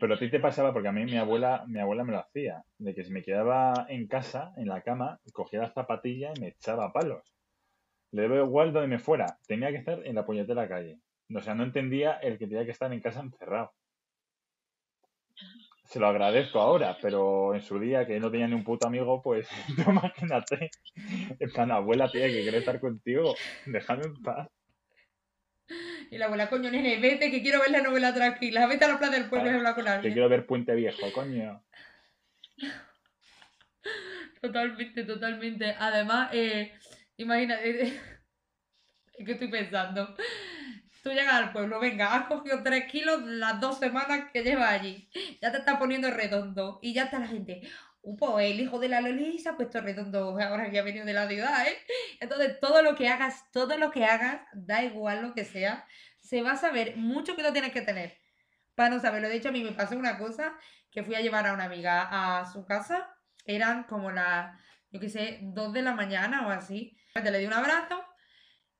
Pero 0.00 0.14
a 0.14 0.18
ti 0.18 0.28
te 0.30 0.40
pasaba, 0.40 0.72
porque 0.72 0.88
a 0.88 0.92
mí 0.92 1.04
mi 1.04 1.16
abuela, 1.16 1.64
mi 1.68 1.78
abuela 1.78 2.04
me 2.04 2.12
lo 2.12 2.18
hacía, 2.18 2.64
de 2.78 2.94
que 2.94 3.04
si 3.04 3.12
me 3.12 3.22
quedaba 3.22 3.86
en 3.88 4.08
casa, 4.08 4.52
en 4.56 4.68
la 4.68 4.82
cama, 4.82 5.20
cogía 5.32 5.60
la 5.60 5.70
zapatilla 5.70 6.32
y 6.36 6.40
me 6.40 6.48
echaba 6.48 6.92
palos. 6.92 7.22
Le 8.10 8.22
debo 8.22 8.36
igual 8.36 8.72
donde 8.72 8.88
me 8.88 8.98
fuera, 8.98 9.38
tenía 9.46 9.70
que 9.70 9.78
estar 9.78 10.04
en 10.04 10.16
la 10.16 10.26
puñetera 10.26 10.68
calle. 10.68 10.98
O 11.34 11.40
sea, 11.40 11.54
no 11.54 11.64
entendía 11.64 12.14
el 12.14 12.38
que 12.38 12.46
tenía 12.46 12.64
que 12.64 12.72
estar 12.72 12.92
en 12.92 13.00
casa 13.00 13.20
encerrado. 13.20 13.72
Se 15.84 16.00
lo 16.00 16.08
agradezco 16.08 16.60
ahora, 16.60 16.96
pero 17.00 17.54
en 17.54 17.62
su 17.62 17.78
día 17.78 18.06
que 18.06 18.18
no 18.18 18.30
tenía 18.30 18.48
ni 18.48 18.54
un 18.54 18.64
puto 18.64 18.86
amigo, 18.86 19.22
pues 19.22 19.48
no 19.86 19.92
imagínate. 19.92 20.70
En 21.38 21.50
plan, 21.52 21.70
abuela, 21.70 22.10
tía, 22.10 22.26
que 22.26 22.42
quiere 22.42 22.58
estar 22.58 22.80
contigo, 22.80 23.34
déjame 23.66 24.04
en 24.04 24.22
paz. 24.22 24.48
Y 26.10 26.18
la 26.18 26.26
abuela, 26.26 26.48
coño, 26.48 26.70
nene, 26.70 26.98
vete, 26.98 27.30
que 27.30 27.42
quiero 27.42 27.60
ver 27.60 27.70
la 27.70 27.80
novela 27.82 28.12
tranquila. 28.12 28.66
Vete 28.66 28.84
a 28.84 28.88
la 28.88 28.98
plaza 28.98 29.14
del 29.14 29.28
pueblo 29.28 29.50
y 29.50 29.54
habla 29.54 29.74
con 29.74 29.84
Que 29.84 29.90
alguien. 29.90 30.12
quiero 30.12 30.28
ver 30.28 30.46
Puente 30.46 30.74
Viejo, 30.74 31.10
coño. 31.12 31.64
Totalmente, 34.40 35.04
totalmente. 35.04 35.74
Además, 35.78 36.30
eh, 36.32 36.72
imagínate, 37.16 37.82
es 37.82 38.00
que 39.26 39.32
estoy 39.32 39.48
pensando. 39.48 40.14
Tú 41.04 41.10
llegas 41.10 41.34
al 41.34 41.52
pueblo, 41.52 41.80
venga, 41.80 42.14
has 42.14 42.26
cogido 42.28 42.62
tres 42.62 42.90
kilos 42.90 43.20
las 43.24 43.60
dos 43.60 43.78
semanas 43.78 44.30
que 44.32 44.42
llevas 44.42 44.72
allí. 44.72 45.06
Ya 45.42 45.52
te 45.52 45.58
estás 45.58 45.76
poniendo 45.76 46.10
redondo. 46.10 46.78
Y 46.80 46.94
ya 46.94 47.04
está 47.04 47.18
la 47.18 47.26
gente. 47.26 47.60
Pues 48.18 48.50
el 48.50 48.58
hijo 48.58 48.78
de 48.78 48.88
la 48.88 49.02
Loli 49.02 49.38
se 49.38 49.50
ha 49.50 49.56
puesto 49.56 49.82
redondo 49.82 50.38
ahora 50.40 50.70
que 50.70 50.78
ha 50.78 50.82
venido 50.82 51.04
de 51.04 51.12
la 51.12 51.28
ciudad, 51.28 51.68
¿eh? 51.68 51.76
Entonces, 52.20 52.58
todo 52.58 52.80
lo 52.80 52.94
que 52.94 53.10
hagas, 53.10 53.44
todo 53.52 53.76
lo 53.76 53.90
que 53.90 54.06
hagas, 54.06 54.40
da 54.54 54.82
igual 54.82 55.20
lo 55.20 55.34
que 55.34 55.44
sea, 55.44 55.86
se 56.20 56.40
va 56.40 56.52
a 56.52 56.56
saber 56.56 56.96
mucho 56.96 57.36
que 57.36 57.42
lo 57.42 57.52
tienes 57.52 57.72
que 57.72 57.82
tener 57.82 58.16
para 58.74 58.88
no 58.88 58.98
saberlo. 58.98 59.28
De 59.28 59.36
hecho, 59.36 59.50
a 59.50 59.52
mí 59.52 59.62
me 59.62 59.72
pasó 59.72 59.98
una 59.98 60.16
cosa 60.16 60.56
que 60.90 61.02
fui 61.02 61.16
a 61.16 61.20
llevar 61.20 61.46
a 61.46 61.52
una 61.52 61.64
amiga 61.64 62.40
a 62.40 62.50
su 62.50 62.64
casa. 62.64 63.14
Eran 63.44 63.84
como 63.84 64.10
las, 64.10 64.58
yo 64.90 65.00
qué 65.00 65.10
sé, 65.10 65.40
dos 65.42 65.74
de 65.74 65.82
la 65.82 65.92
mañana 65.92 66.46
o 66.46 66.50
así. 66.50 66.96
Le 67.14 67.38
di 67.38 67.44
un 67.44 67.52
abrazo, 67.52 68.02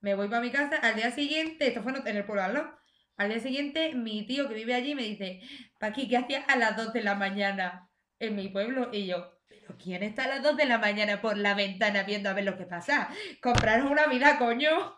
me 0.04 0.14
voy 0.14 0.28
para 0.28 0.42
mi 0.42 0.50
casa. 0.50 0.76
Al 0.82 0.96
día 0.96 1.10
siguiente, 1.10 1.66
esto 1.66 1.82
fue 1.82 1.92
en 1.92 2.16
el 2.16 2.24
pueblo 2.24 2.42
al 2.42 2.52
lado, 2.52 2.78
Al 3.16 3.30
día 3.30 3.40
siguiente, 3.40 3.94
mi 3.94 4.26
tío 4.26 4.48
que 4.48 4.54
vive 4.54 4.74
allí 4.74 4.94
me 4.94 5.02
dice, 5.02 5.40
Paqui, 5.80 6.08
¿qué 6.08 6.18
hacías 6.18 6.44
a 6.48 6.56
las 6.56 6.76
dos 6.76 6.92
de 6.92 7.02
la 7.02 7.14
mañana 7.14 7.88
en 8.18 8.36
mi 8.36 8.48
pueblo? 8.48 8.90
Y 8.92 9.06
yo, 9.06 9.32
¿pero 9.48 9.78
quién 9.82 10.02
está 10.02 10.24
a 10.24 10.28
las 10.28 10.42
dos 10.42 10.58
de 10.58 10.66
la 10.66 10.76
mañana 10.76 11.22
por 11.22 11.38
la 11.38 11.54
ventana 11.54 12.02
viendo 12.02 12.28
a 12.28 12.34
ver 12.34 12.44
lo 12.44 12.58
que 12.58 12.66
pasa? 12.66 13.08
Compraros 13.40 13.90
una 13.90 14.06
vida, 14.06 14.38
coño. 14.38 14.94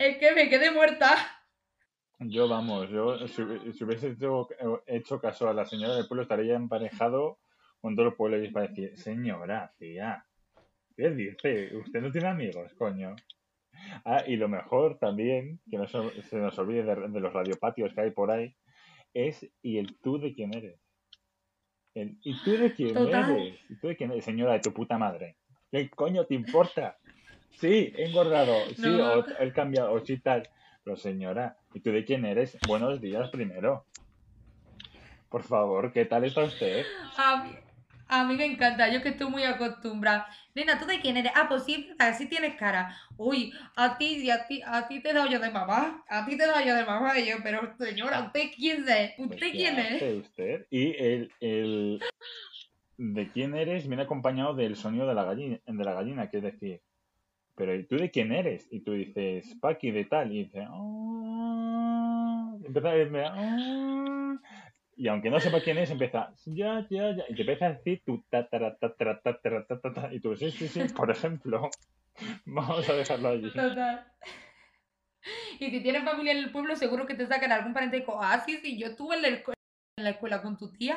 Es 0.00 0.18
que 0.18 0.32
me 0.32 0.48
quedé 0.48 0.72
muerta. 0.72 1.14
Yo, 2.18 2.48
vamos, 2.48 2.90
yo 2.90 3.28
si, 3.28 3.42
si 3.72 3.84
hubiese 3.84 4.16
hecho, 4.86 5.20
caso 5.20 5.48
a 5.48 5.54
la 5.54 5.64
señora 5.64 5.94
del 5.94 6.08
pueblo, 6.08 6.22
estaría 6.22 6.56
emparejado 6.56 7.38
con 7.80 7.94
todo 7.94 8.06
el 8.06 8.14
pueblo 8.14 8.42
y 8.42 8.50
para 8.50 8.66
decir, 8.66 8.98
señora, 8.98 9.72
tía, 9.78 10.26
¿qué 10.96 11.10
dice? 11.10 11.76
Usted 11.76 12.00
no 12.00 12.10
tiene 12.10 12.26
amigos, 12.26 12.74
coño. 12.74 13.14
Ah, 14.04 14.24
y 14.26 14.36
lo 14.36 14.48
mejor 14.48 14.98
también, 14.98 15.60
que 15.70 15.78
no 15.78 15.86
se, 15.86 15.98
nos 16.38 16.58
olvide 16.58 16.82
de, 16.82 17.08
de 17.08 17.20
los 17.20 17.32
radiopatios 17.32 17.92
que 17.94 18.00
hay 18.00 18.10
por 18.10 18.30
ahí, 18.30 18.54
es 19.14 19.48
¿y 19.62 19.78
el 19.78 19.96
tú 19.98 20.18
de 20.18 20.34
quién 20.34 20.54
eres? 20.54 20.80
El, 21.94 22.18
¿Y 22.22 22.34
tú 22.44 22.52
de 22.56 22.72
quién 22.72 22.94
Total. 22.94 23.30
eres? 23.30 23.58
¿Y 23.70 23.74
tú 23.76 23.88
de 23.88 23.96
quién 23.96 24.10
eres? 24.12 24.24
Señora 24.24 24.52
de 24.52 24.60
tu 24.60 24.72
puta 24.72 24.98
madre. 24.98 25.36
¿Qué 25.70 25.90
coño 25.90 26.26
te 26.26 26.34
importa? 26.34 26.98
Sí, 27.50 27.92
he 27.96 28.04
engordado, 28.06 28.52
sí, 28.74 28.98
No. 28.98 29.14
o 29.14 29.24
he 29.40 29.52
cambiado, 29.52 29.92
o 29.92 30.00
sí 30.04 30.18
tal. 30.20 30.48
Pero 30.84 30.96
señora, 30.96 31.56
¿y 31.74 31.80
tú 31.80 31.90
de 31.90 32.04
quién 32.04 32.24
eres? 32.24 32.56
Buenos 32.66 33.00
días 33.00 33.30
primero. 33.30 33.86
Por 35.28 35.42
favor, 35.42 35.92
¿qué 35.92 36.04
tal 36.04 36.24
está 36.24 36.44
usted? 36.44 36.86
A 37.16 37.42
mí, 37.44 37.50
a 38.08 38.24
mí 38.24 38.36
me 38.36 38.44
encanta, 38.46 38.88
yo 38.88 39.02
que 39.02 39.10
estoy 39.10 39.28
muy 39.30 39.44
acostumbrada. 39.44 40.26
Nena, 40.54 40.78
¿tú 40.78 40.86
de 40.86 41.00
quién 41.00 41.16
eres? 41.16 41.32
Ah, 41.34 41.46
pues 41.48 41.64
sí, 41.64 41.90
así 41.98 42.26
tienes 42.28 42.56
cara. 42.56 42.96
Uy, 43.16 43.52
a 43.76 43.98
ti, 43.98 44.30
a 44.30 44.46
ti, 44.46 44.62
a 44.66 44.88
ti 44.88 45.00
te 45.02 45.10
he 45.10 45.12
dado 45.14 45.28
yo 45.28 45.38
de 45.40 45.50
mamá. 45.50 46.04
A 46.08 46.24
ti 46.26 46.36
te 46.36 46.44
he 46.44 46.46
dado 46.46 46.64
yo 46.64 46.74
de 46.74 46.84
mamá. 46.84 47.18
Y 47.18 47.26
yo, 47.28 47.36
pero 47.42 47.74
señora, 47.78 48.22
¿usted 48.22 48.50
quién 48.56 48.88
es? 48.88 49.12
Pues, 49.26 49.40
¿Usted 49.40 49.52
¿qué 49.52 49.56
quién 49.56 49.78
es? 49.78 50.04
usted? 50.18 50.66
Y 50.70 50.94
el, 50.96 51.34
el 51.40 52.06
de 52.98 53.32
quién 53.32 53.54
eres 53.56 53.88
viene 53.88 54.04
acompañado 54.04 54.54
del 54.54 54.76
sonido 54.76 55.06
de 55.08 55.14
la 55.14 55.24
gallina, 55.24 55.60
de 55.66 55.84
la 55.84 55.94
gallina, 55.94 56.30
que 56.30 56.38
es 56.38 56.42
decir, 56.44 56.82
pero 57.56 57.74
¿y 57.76 57.86
tú 57.86 57.96
de 57.98 58.10
quién 58.10 58.32
eres? 58.32 58.68
Y 58.72 58.80
tú 58.82 58.92
dices, 58.94 59.56
Paqui 59.60 59.92
de 59.92 60.06
tal, 60.06 60.32
y 60.32 60.44
dice, 60.44 60.66
empieza 62.64 62.88
a 62.90 62.92
decirme, 62.94 63.22
"Ah", 63.26 64.38
y 64.98 65.08
aunque 65.08 65.30
no 65.30 65.38
sepa 65.40 65.60
quién 65.60 65.78
es, 65.78 65.90
empieza, 65.90 66.32
ya, 66.46 66.86
ya, 66.90 67.16
ya, 67.16 67.24
y 67.28 67.34
te 67.34 67.42
empieza 67.42 67.66
a 67.66 67.72
decir 67.74 68.02
tu 68.04 68.22
tatara, 68.28 68.76
tatara, 68.76 69.20
tatara, 69.22 69.64
tatara, 69.66 70.12
y 70.12 70.20
tú, 70.20 70.36
sí, 70.36 70.50
sí, 70.50 70.68
sí, 70.68 70.82
por 70.94 71.10
ejemplo, 71.10 71.70
vamos 72.44 72.88
a 72.88 72.92
dejarlo 72.94 73.28
allí. 73.28 73.50
Total. 73.52 74.04
Y 75.60 75.70
si 75.70 75.80
tienes 75.82 76.04
familia 76.04 76.32
en 76.32 76.38
el 76.38 76.50
pueblo, 76.50 76.74
seguro 76.76 77.06
que 77.06 77.14
te 77.14 77.26
sacan 77.26 77.52
algún 77.52 77.72
parentesco. 77.74 78.18
Ah, 78.22 78.42
sí, 78.44 78.58
sí, 78.62 78.78
yo 78.78 78.88
estuve 78.88 79.16
en 79.16 79.22
la, 79.22 79.28
escu- 79.28 79.52
en 79.96 80.04
la 80.04 80.10
escuela 80.10 80.42
con 80.42 80.56
tu 80.56 80.72
tía. 80.72 80.96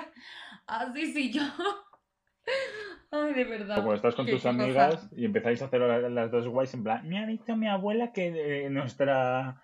Ah, 0.68 0.92
sí, 0.94 1.12
sí, 1.12 1.32
yo. 1.32 1.42
Ay, 3.12 3.34
de 3.34 3.44
verdad. 3.44 3.76
Como 3.76 3.94
estás 3.94 4.16
con 4.16 4.26
tus 4.28 4.44
cosa. 4.44 4.50
amigas 4.50 5.10
y 5.16 5.26
empezáis 5.26 5.62
a 5.62 5.66
hacer 5.66 5.82
la- 5.82 6.10
las 6.10 6.32
dos 6.32 6.48
guays 6.48 6.74
en 6.74 6.84
plan, 6.84 7.08
me 7.08 7.20
ha 7.20 7.26
dicho 7.26 7.56
mi 7.56 7.68
abuela 7.68 8.14
que 8.14 8.66
eh, 8.66 8.70
nuestra 8.70 9.62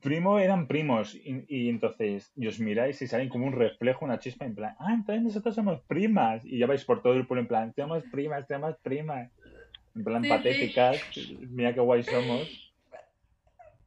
primo 0.00 0.38
eran 0.38 0.66
primos 0.68 1.14
y, 1.14 1.44
y 1.48 1.68
entonces 1.68 2.32
y 2.36 2.46
os 2.46 2.60
miráis 2.60 3.00
y 3.00 3.06
salen 3.06 3.28
como 3.28 3.46
un 3.46 3.52
reflejo, 3.52 4.04
una 4.04 4.18
chispa 4.18 4.44
en 4.44 4.54
plan, 4.54 4.76
ah, 4.78 4.92
entonces 4.92 5.22
nosotros 5.22 5.54
somos 5.54 5.80
primas 5.82 6.44
y 6.44 6.58
ya 6.58 6.66
vais 6.66 6.84
por 6.84 7.02
todo 7.02 7.14
el 7.14 7.26
pueblo 7.26 7.42
en 7.42 7.48
plan, 7.48 7.72
somos 7.74 8.04
primas, 8.12 8.46
somos 8.46 8.76
primas. 8.82 9.30
En 9.94 10.04
plan 10.04 10.22
Sí, 10.22 10.28
sí. 10.28 10.30
patéticas, 10.30 11.00
mira 11.50 11.72
qué 11.72 11.80
guay 11.80 12.02
somos. 12.02 12.74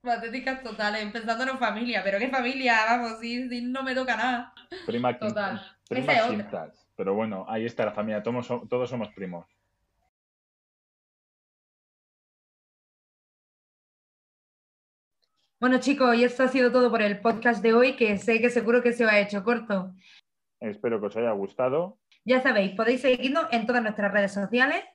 Patéticas 0.01 0.63
totales, 0.63 1.11
pensando 1.11 1.43
en 1.43 1.59
familia. 1.59 2.01
Pero 2.03 2.17
qué 2.19 2.29
familia, 2.29 2.77
vamos, 2.87 3.19
si, 3.19 3.47
si 3.49 3.61
no 3.61 3.83
me 3.83 3.93
toca 3.93 4.15
nada. 4.15 4.53
Prima 4.87 5.17
Total. 5.19 5.59
quintas, 5.59 5.75
primas 5.87 6.27
quintas. 6.27 6.87
Pero 6.95 7.13
bueno, 7.13 7.45
ahí 7.47 7.65
está 7.65 7.85
la 7.85 7.91
familia, 7.91 8.23
todos 8.23 8.89
somos 8.89 9.09
primos. 9.09 9.45
Bueno, 15.59 15.79
chicos, 15.81 16.15
y 16.15 16.23
esto 16.23 16.43
ha 16.43 16.47
sido 16.47 16.71
todo 16.71 16.89
por 16.89 17.01
el 17.01 17.19
podcast 17.19 17.61
de 17.61 17.73
hoy, 17.73 17.97
que 17.97 18.17
sé 18.17 18.39
que 18.39 18.49
seguro 18.49 18.81
que 18.81 18.93
se 18.93 19.03
os 19.03 19.11
ha 19.11 19.19
hecho 19.19 19.43
corto. 19.43 19.93
Espero 20.61 21.01
que 21.01 21.07
os 21.07 21.17
haya 21.17 21.31
gustado. 21.31 21.99
Ya 22.23 22.41
sabéis, 22.41 22.75
podéis 22.75 23.01
seguirnos 23.01 23.47
en 23.51 23.65
todas 23.65 23.83
nuestras 23.83 24.13
redes 24.13 24.31
sociales, 24.31 24.85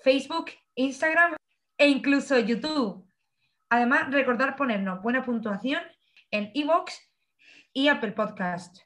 Facebook, 0.00 0.50
Instagram 0.74 1.36
e 1.78 1.88
incluso 1.88 2.38
YouTube. 2.38 3.08
Además, 3.70 4.12
recordar 4.12 4.54
ponernos 4.54 5.00
buena 5.00 5.24
puntuación 5.24 5.80
en 6.30 6.50
iVoox 6.52 6.92
y 7.72 7.88
Apple 7.88 8.12
Podcast. 8.12 8.80